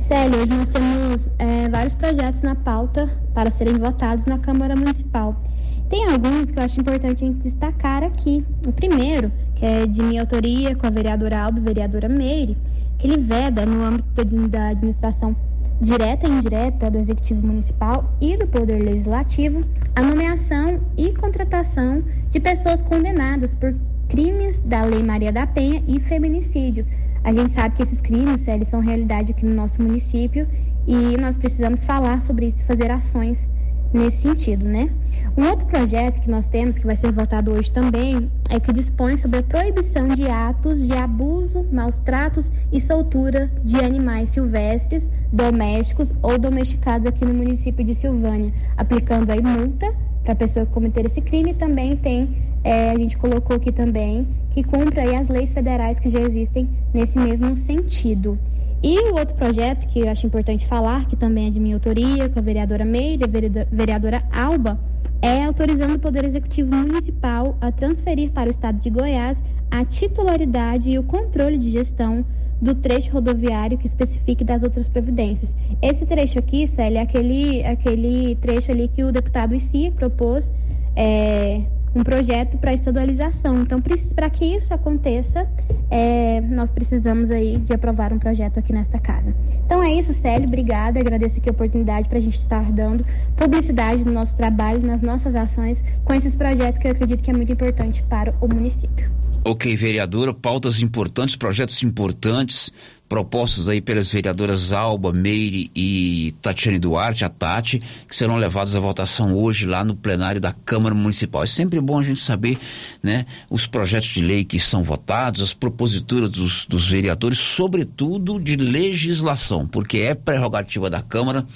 [0.00, 5.40] Célio, hoje nós temos é, vários projetos na pauta para serem votados na Câmara Municipal.
[5.88, 8.44] Tem alguns que eu acho importante a gente destacar aqui.
[8.66, 12.56] O primeiro, que é de minha autoria com a vereadora Alba e a vereadora Meire,
[13.02, 15.36] ele veda no âmbito da administração
[15.80, 19.64] direta e indireta do Executivo Municipal e do Poder Legislativo
[19.94, 23.74] a nomeação e contratação de pessoas condenadas por
[24.08, 26.84] crimes da Lei Maria da Penha e feminicídio.
[27.22, 30.48] A gente sabe que esses crimes, eles são realidade aqui no nosso município
[30.86, 33.48] e nós precisamos falar sobre isso fazer ações
[33.92, 34.90] nesse sentido, né?
[35.36, 39.16] Um outro projeto que nós temos, que vai ser votado hoje também, é que dispõe
[39.16, 46.12] sobre a proibição de atos de abuso, maus tratos e soltura de animais silvestres, domésticos
[46.22, 49.94] ou domesticados aqui no município de Silvânia, aplicando aí multa
[50.24, 51.54] para a pessoa cometer esse crime.
[51.54, 56.08] Também tem, é, a gente colocou aqui também, que cumpra aí as leis federais que
[56.08, 58.38] já existem nesse mesmo sentido.
[58.82, 62.28] E o outro projeto que eu acho importante falar, que também é de minha autoria,
[62.28, 64.78] com a vereadora Meire, a vereadora Alba,
[65.20, 70.90] é autorizando o Poder Executivo Municipal a transferir para o Estado de Goiás a titularidade
[70.90, 72.24] e o controle de gestão
[72.60, 75.54] do trecho rodoviário que especifique das outras providências.
[75.80, 80.52] Esse trecho aqui, Célia, é aquele, aquele trecho ali que o deputado ICI propôs
[80.96, 81.62] é,
[81.94, 83.62] um projeto para estadualização.
[83.62, 83.80] Então,
[84.14, 85.48] para que isso aconteça,
[85.90, 89.34] é, nós precisamos aí de aprovar um projeto aqui nesta casa.
[89.64, 93.04] Então é isso, Célio, obrigada, agradeço aqui a oportunidade para a gente estar dando
[93.36, 97.34] publicidade no nosso trabalho, nas nossas ações, com esses projetos que eu acredito que é
[97.34, 99.10] muito importante para o município.
[99.44, 102.72] Ok, vereadora, pautas importantes, projetos importantes,
[103.08, 108.80] propostos aí pelas vereadoras Alba, Meire e Tatiane Duarte, a Tati, que serão levados à
[108.80, 111.42] votação hoje lá no plenário da Câmara Municipal.
[111.42, 112.58] É sempre bom a gente saber,
[113.02, 118.56] né, os projetos de lei que são votados, as proposituras dos, dos vereadores, sobretudo de
[118.56, 121.46] legislação, porque é prerrogativa da Câmara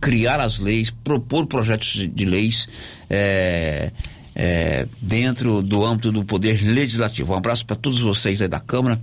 [0.00, 2.66] criar as leis, propor projetos de, de leis,
[3.08, 3.92] é,
[4.34, 7.32] é, dentro do âmbito do poder legislativo.
[7.32, 8.98] Um abraço para todos vocês aí da Câmara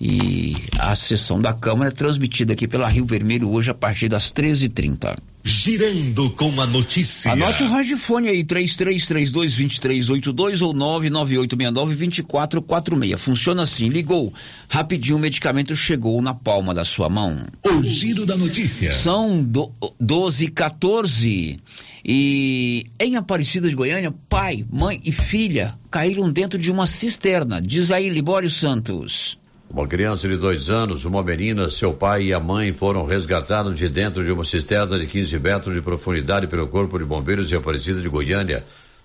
[0.00, 4.32] e a sessão da Câmara é transmitida aqui pela Rio Vermelho hoje a partir das
[4.32, 5.16] 13h30.
[5.42, 7.32] Girando com a notícia.
[7.32, 13.16] Anote o radiofone aí, 33322382 ou 998692446.
[13.16, 14.32] Funciona assim, ligou,
[14.68, 17.44] rapidinho o medicamento chegou na palma da sua mão.
[17.64, 18.92] O giro da notícia.
[18.92, 21.58] São do, 12 e 14
[22.04, 27.60] e em Aparecida de Goiânia, pai, mãe e filha caíram dentro de uma cisterna.
[27.60, 29.36] Diz aí, Libório Santos.
[29.70, 33.86] Uma criança de dois anos, uma menina, seu pai e a mãe foram resgatados de
[33.86, 38.00] dentro de uma cisterna de 15 metros de profundidade pelo Corpo de Bombeiros de Aparecida
[38.00, 38.64] de Goiânia.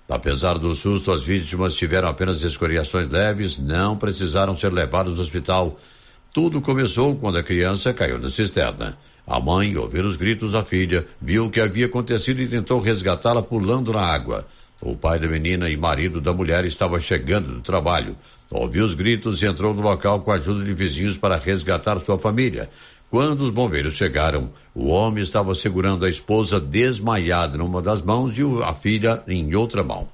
[0.10, 5.78] Apesar do susto, as vítimas tiveram apenas escoriações leves, não precisaram ser levadas ao hospital.
[6.34, 8.98] Tudo começou quando a criança caiu na cisterna.
[9.28, 13.44] A mãe, ouviu os gritos da filha, viu o que havia acontecido e tentou resgatá-la
[13.44, 14.46] pulando na água.
[14.86, 18.18] O pai da menina e marido da mulher estava chegando do trabalho.
[18.52, 22.20] Ouviu os gritos e entrou no local com a ajuda de vizinhos para resgatar sua
[22.20, 22.70] família.
[23.10, 28.42] Quando os bombeiros chegaram, o homem estava segurando a esposa desmaiada numa das mãos e
[28.62, 30.10] a filha em outra mão.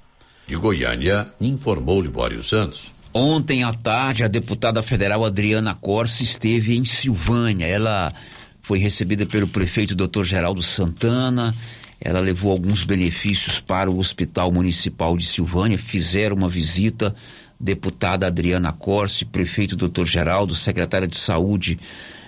[0.46, 2.92] De Goiânia, informou Libório Santos.
[3.12, 7.66] Ontem à tarde, a deputada federal Adriana Corse esteve em Silvânia.
[7.66, 8.14] Ela
[8.62, 10.24] foi recebida pelo prefeito Dr.
[10.24, 11.56] Geraldo Santana.
[12.02, 17.14] Ela levou alguns benefícios para o Hospital Municipal de Silvânia, fizeram uma visita,
[17.60, 20.06] deputada Adriana Corse, prefeito Dr.
[20.06, 21.78] Geraldo, secretária de Saúde,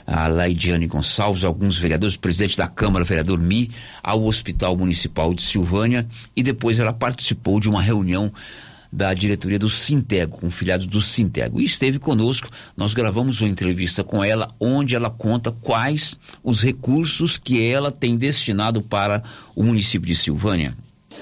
[0.06, 3.72] a Laidiane Gonçalves, alguns vereadores, presidente da Câmara, vereador Mi,
[4.04, 8.32] ao Hospital Municipal de Silvânia, e depois ela participou de uma reunião
[8.92, 11.62] da diretoria do Sintego, com filiados do Sintego.
[11.62, 17.38] E esteve conosco, nós gravamos uma entrevista com ela, onde ela conta quais os recursos
[17.38, 19.24] que ela tem destinado para
[19.56, 20.76] o município de Silvânia.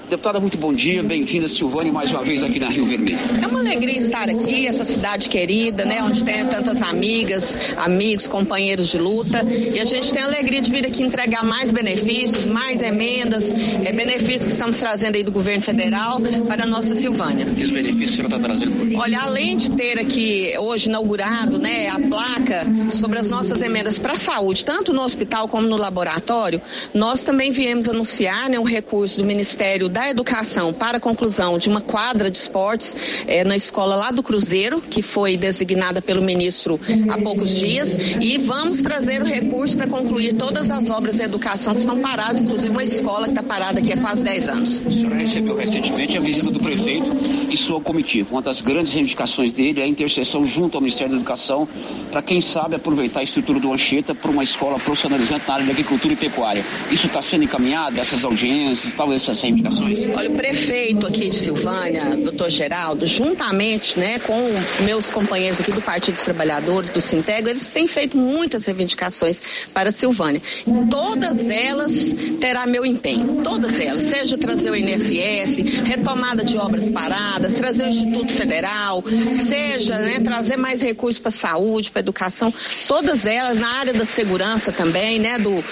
[0.08, 1.02] Deputada, muito bom dia.
[1.02, 3.18] Bem-vinda, Silvânia, mais uma vez aqui na Rio Vermelho.
[3.42, 6.02] É uma alegria estar aqui, essa cidade querida, né?
[6.02, 9.44] Onde tem tantas amigas, amigos, companheiros de luta.
[9.44, 13.52] E a gente tem a alegria de vir aqui entregar mais benefícios, mais emendas,
[13.84, 17.46] é, benefícios que estamos trazendo aí do governo federal para a nossa Silvânia.
[17.56, 18.96] E os benefícios que ela está trazendo hoje?
[18.96, 24.12] Olha, além de ter aqui hoje inaugurado né, a placa sobre as nossas emendas para
[24.12, 26.60] a saúde, tanto no hospital como no laboratório,
[26.94, 31.58] nós também viemos anunciar né, um recurso do Ministério da da Educação para a conclusão
[31.58, 32.96] de uma quadra de esportes
[33.26, 36.80] é, na escola lá do Cruzeiro, que foi designada pelo ministro
[37.10, 41.74] há poucos dias, e vamos trazer o recurso para concluir todas as obras de educação
[41.74, 44.82] que estão paradas, inclusive uma escola que está parada aqui há quase 10 anos.
[44.86, 47.10] A senhora recebeu recentemente a visita do prefeito
[47.50, 48.30] e sua comitiva.
[48.30, 51.68] Uma das grandes reivindicações dele é a interseção junto ao Ministério da Educação
[52.10, 55.72] para, quem sabe, aproveitar a estrutura do Anchieta para uma escola profissionalizante na área de
[55.72, 56.64] agricultura e pecuária.
[56.90, 59.69] Isso está sendo encaminhado, essas audiências, talvez essas reivindicações?
[60.16, 64.50] Olha, o prefeito aqui de Silvânia, doutor Geraldo, juntamente né, com
[64.84, 69.40] meus companheiros aqui do Partido dos Trabalhadores, do Sintego, eles têm feito muitas reivindicações
[69.72, 70.42] para Silvânia.
[70.90, 71.92] Todas elas
[72.40, 77.88] terá meu empenho, todas elas, seja trazer o INSS, retomada de obras paradas, trazer o
[77.88, 82.52] Instituto Federal, seja né, trazer mais recursos para saúde, para educação,
[82.88, 85.62] todas elas na área da segurança também, né, do,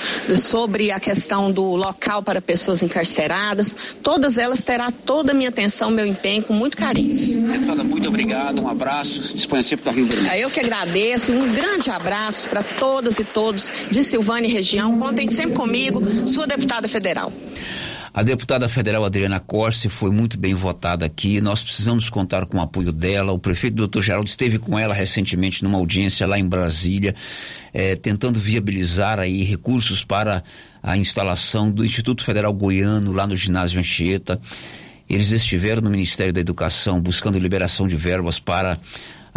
[0.41, 5.91] sobre a questão do local para pessoas encarceradas, todas elas terá toda a minha atenção,
[5.91, 7.49] meu empenho, com muito carinho.
[7.51, 10.35] Deputada, muito obrigado, um abraço, disponha sempre da Rio Vermelho.
[10.35, 14.99] Eu que agradeço, um grande abraço para todas e todos de Silvânia e região.
[14.99, 17.33] Contem sempre comigo, sua deputada federal.
[18.13, 21.41] A deputada federal Adriana Corse foi muito bem votada aqui.
[21.41, 23.33] Nós precisamos contar com o apoio dela.
[23.33, 27.15] O prefeito doutor Geraldo esteve com ela recentemente numa audiência lá em Brasília,
[27.73, 30.43] eh, tentando viabilizar aí recursos para
[30.83, 34.41] a instalação do Instituto Federal Goiano lá no ginásio Anchieta.
[35.09, 38.79] Eles estiveram no Ministério da Educação buscando liberação de verbas para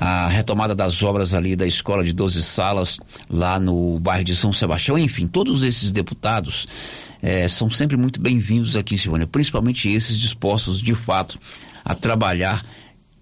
[0.01, 2.99] a retomada das obras ali da escola de 12 salas
[3.29, 6.67] lá no bairro de São Sebastião, enfim, todos esses deputados
[7.21, 11.39] eh, são sempre muito bem-vindos aqui, Silvânia, principalmente esses dispostos de fato
[11.85, 12.65] a trabalhar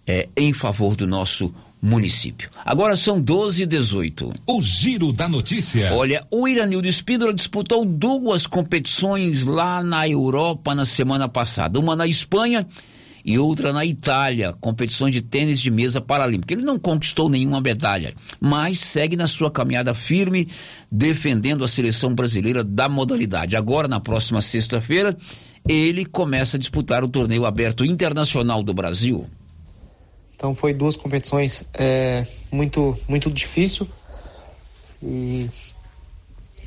[0.08, 2.50] eh, em favor do nosso município.
[2.66, 4.34] Agora são 12 e 18.
[4.48, 5.94] O giro da notícia.
[5.94, 11.78] Olha, o Iranildo Espíndola disputou duas competições lá na Europa na semana passada.
[11.78, 12.66] Uma na Espanha
[13.24, 16.54] e outra na Itália, competições de tênis de mesa paralímpica.
[16.54, 20.48] Ele não conquistou nenhuma medalha, mas segue na sua caminhada firme,
[20.92, 23.56] defendendo a seleção brasileira da modalidade.
[23.56, 25.18] Agora, na próxima sexta-feira,
[25.68, 29.28] ele começa a disputar o torneio aberto internacional do Brasil.
[30.36, 33.86] Então foi duas competições é, muito muito difícil
[35.04, 35.50] e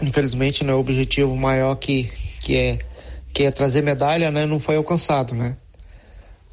[0.00, 2.78] infelizmente né, o objetivo maior que, que é
[3.32, 5.56] que é trazer medalha né, não foi alcançado, né?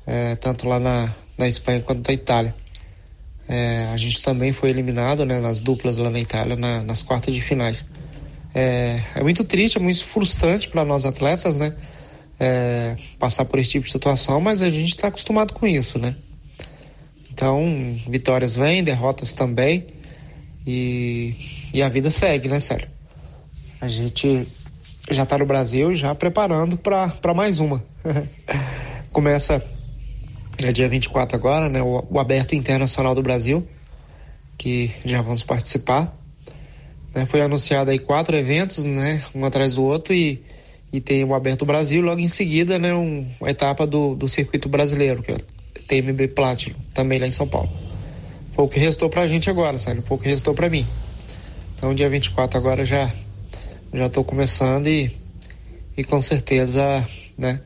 [0.10, 2.56] É, tanto lá na, na Espanha quanto na Itália.
[3.48, 7.32] É, a gente também foi eliminado né, nas duplas lá na Itália, na, nas quartas
[7.34, 7.88] de finais.
[8.54, 11.76] É, é, muito triste, é muito frustrante para nós atletas, né?
[12.40, 16.16] É, passar por esse tipo de situação, mas a gente está acostumado com isso, né?
[17.32, 19.88] Então, vitórias vêm, derrotas também,
[20.66, 21.36] e,
[21.72, 22.88] e a vida segue, né, Sério?
[23.80, 24.48] A gente
[25.12, 27.84] já está no Brasil, já preparando para mais uma.
[29.12, 29.64] Começa
[30.68, 33.68] é dia 24 agora, né, o, o Aberto Internacional do Brasil,
[34.58, 36.16] que já vamos participar.
[37.14, 40.44] Né, foi anunciado aí quatro eventos, né, um atrás do outro, e,
[40.92, 44.68] e tem o Aberto Brasil, logo em seguida, né, um, uma etapa do, do circuito
[44.68, 45.40] brasileiro, que é o
[45.88, 47.70] TMB Platinum, também lá em São Paulo.
[48.54, 50.02] Foi o que restou pra gente agora, sabe?
[50.02, 50.86] Foi o que restou pra mim.
[51.76, 53.10] Então, dia 24 agora já
[53.94, 55.16] já estou começando e,
[55.98, 57.06] e com certeza,
[57.38, 57.62] né,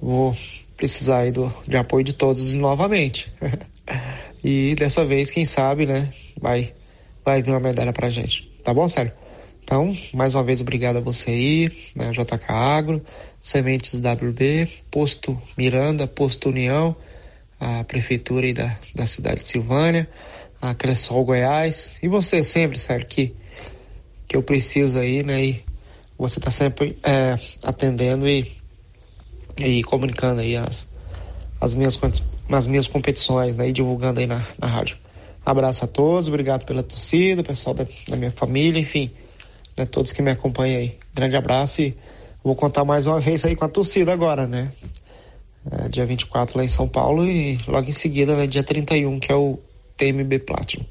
[0.00, 0.34] vou
[0.78, 3.30] precisar aí do, de apoio de todos novamente.
[4.42, 6.08] e dessa vez, quem sabe, né,
[6.40, 6.72] vai,
[7.24, 8.50] vai vir uma medalha pra gente.
[8.62, 9.12] Tá bom, sério?
[9.62, 13.02] Então, mais uma vez, obrigado a você aí, né, JK Agro,
[13.38, 16.96] Sementes WB, Posto Miranda, Posto União,
[17.60, 20.08] a Prefeitura aí da, da cidade de Silvânia,
[20.62, 23.34] a Cressol Goiás, e você sempre, sério, que,
[24.28, 25.62] que eu preciso aí, né, e
[26.16, 28.50] você tá sempre é, atendendo e
[29.60, 30.88] e comunicando aí as,
[31.60, 31.98] as, minhas,
[32.50, 34.96] as minhas competições né, e divulgando aí na, na rádio.
[35.44, 39.10] Abraço a todos, obrigado pela torcida, pessoal da, da minha família, enfim,
[39.76, 40.98] né, todos que me acompanham aí.
[41.14, 41.96] Grande abraço e
[42.44, 44.70] vou contar mais uma vez aí com a torcida agora, né?
[45.70, 49.32] É, dia 24 lá em São Paulo e logo em seguida, né, dia 31, que
[49.32, 49.58] é o
[49.96, 50.84] TMB Platinum.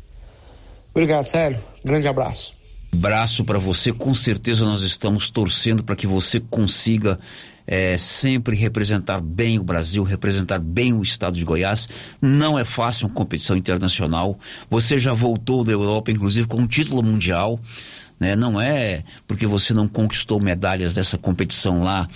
[0.91, 1.59] Obrigado, sério.
[1.85, 2.55] Grande abraço.
[2.93, 7.19] Abraço para você, com certeza nós estamos torcendo para que você consiga
[7.67, 11.87] é, sempre representar bem o Brasil, representar bem o estado de Goiás.
[12.21, 14.39] Não é fácil uma competição internacional.
[14.69, 17.59] Você já voltou da Europa, inclusive, com um título mundial.
[18.19, 18.35] Né?
[18.35, 22.07] Não é porque você não conquistou medalhas dessa competição lá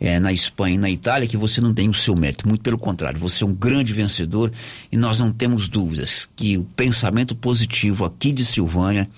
[0.00, 2.46] é, na Espanha e na Itália que você não tem o seu mérito.
[2.48, 4.50] Muito pelo contrário, você é um grande vencedor
[4.90, 9.08] e nós não temos dúvidas que o pensamento positivo aqui de Silvânia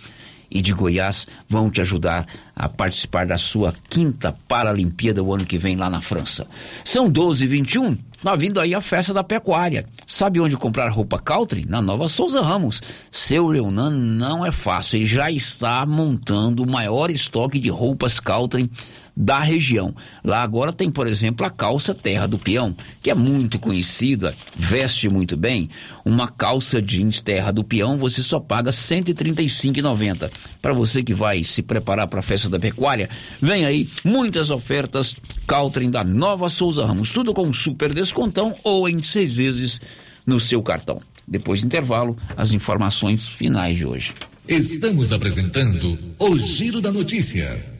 [0.50, 2.26] e de Goiás vão te ajudar
[2.60, 6.46] a participar da sua quinta Paralimpíada o ano que vem lá na França.
[6.84, 9.86] São 12 e 21 Tá vindo aí a festa da pecuária.
[10.06, 11.64] Sabe onde comprar roupa country?
[11.66, 12.82] Na Nova Souza Ramos.
[13.10, 14.98] Seu Leonan não é fácil.
[14.98, 18.70] Ele já está montando o maior estoque de roupas country
[19.16, 19.94] da região.
[20.22, 25.08] Lá agora tem, por exemplo, a calça Terra do Peão, que é muito conhecida, veste
[25.08, 25.70] muito bem.
[26.04, 30.30] Uma calça jeans Terra do Peão você só paga R$ 135,90.
[30.60, 33.08] Para você que vai se preparar para a festa da pecuária,
[33.40, 35.16] vem aí muitas ofertas
[35.46, 39.80] Caltrim da Nova Souza Ramos, tudo com super descontão ou em seis vezes
[40.26, 41.00] no seu cartão.
[41.26, 44.12] Depois do intervalo, as informações finais de hoje.
[44.48, 47.79] Estamos apresentando o Giro da Notícia.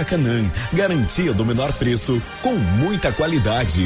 [0.01, 0.49] Maracanã.
[0.73, 3.85] Garantia do menor preço com muita qualidade.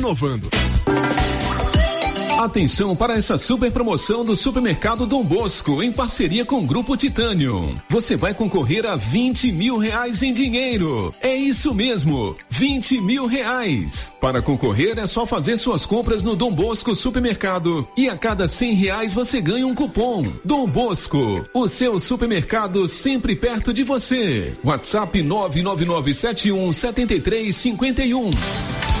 [2.41, 7.79] Atenção para essa super promoção do Supermercado Dom Bosco, em parceria com o Grupo Titânio.
[7.87, 11.13] Você vai concorrer a 20 mil reais em dinheiro.
[11.21, 14.11] É isso mesmo, 20 mil reais.
[14.19, 18.73] Para concorrer é só fazer suas compras no Dom Bosco Supermercado e a cada 100
[18.73, 20.25] reais você ganha um cupom.
[20.43, 24.57] Dom Bosco, o seu supermercado sempre perto de você.
[24.63, 29.00] WhatsApp 99971 7351.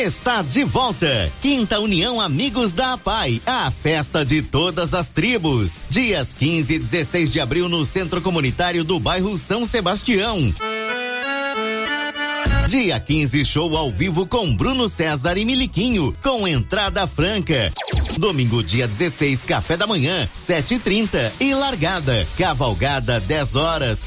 [0.00, 1.30] Está de volta.
[1.42, 5.82] Quinta União Amigos da APAI, a festa de todas as tribos.
[5.90, 10.54] Dias 15 e 16 de abril no Centro Comunitário do bairro São Sebastião.
[12.66, 17.70] Dia 15, show ao vivo com Bruno César e Miliquinho, com entrada franca.
[18.16, 22.26] Domingo, dia 16, café da manhã, 7h30 e, e largada.
[22.38, 24.06] Cavalgada, 10 horas.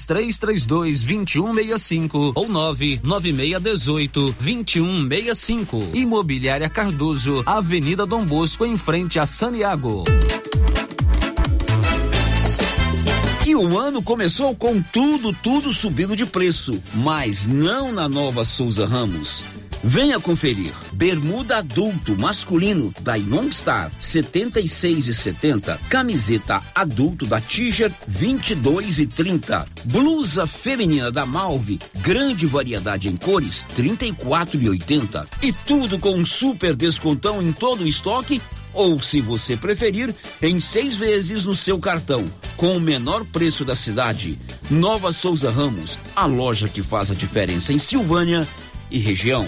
[0.05, 5.89] 3332 2165 ou 99618 2165.
[5.93, 10.03] Imobiliária Cardoso, Avenida Dom Bosco, em frente a Saniago.
[13.45, 18.85] E o ano começou com tudo, tudo subindo de preço, mas não na nova Souza
[18.85, 19.43] Ramos.
[19.83, 20.71] Venha conferir.
[20.93, 29.67] Bermuda adulto masculino da Youngstar 76 e 70, camiseta adulto da Tiger 22 e 30,
[29.85, 36.25] blusa feminina da Malve, grande variedade em cores 34 e 80 e tudo com um
[36.25, 38.39] super descontão em todo o estoque
[38.73, 42.25] ou, se você preferir, em seis vezes no seu cartão,
[42.55, 44.39] com o menor preço da cidade.
[44.69, 48.47] Nova Souza Ramos, a loja que faz a diferença em Silvânia
[48.91, 49.47] e região.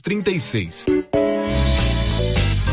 [0.00, 1.23] 36.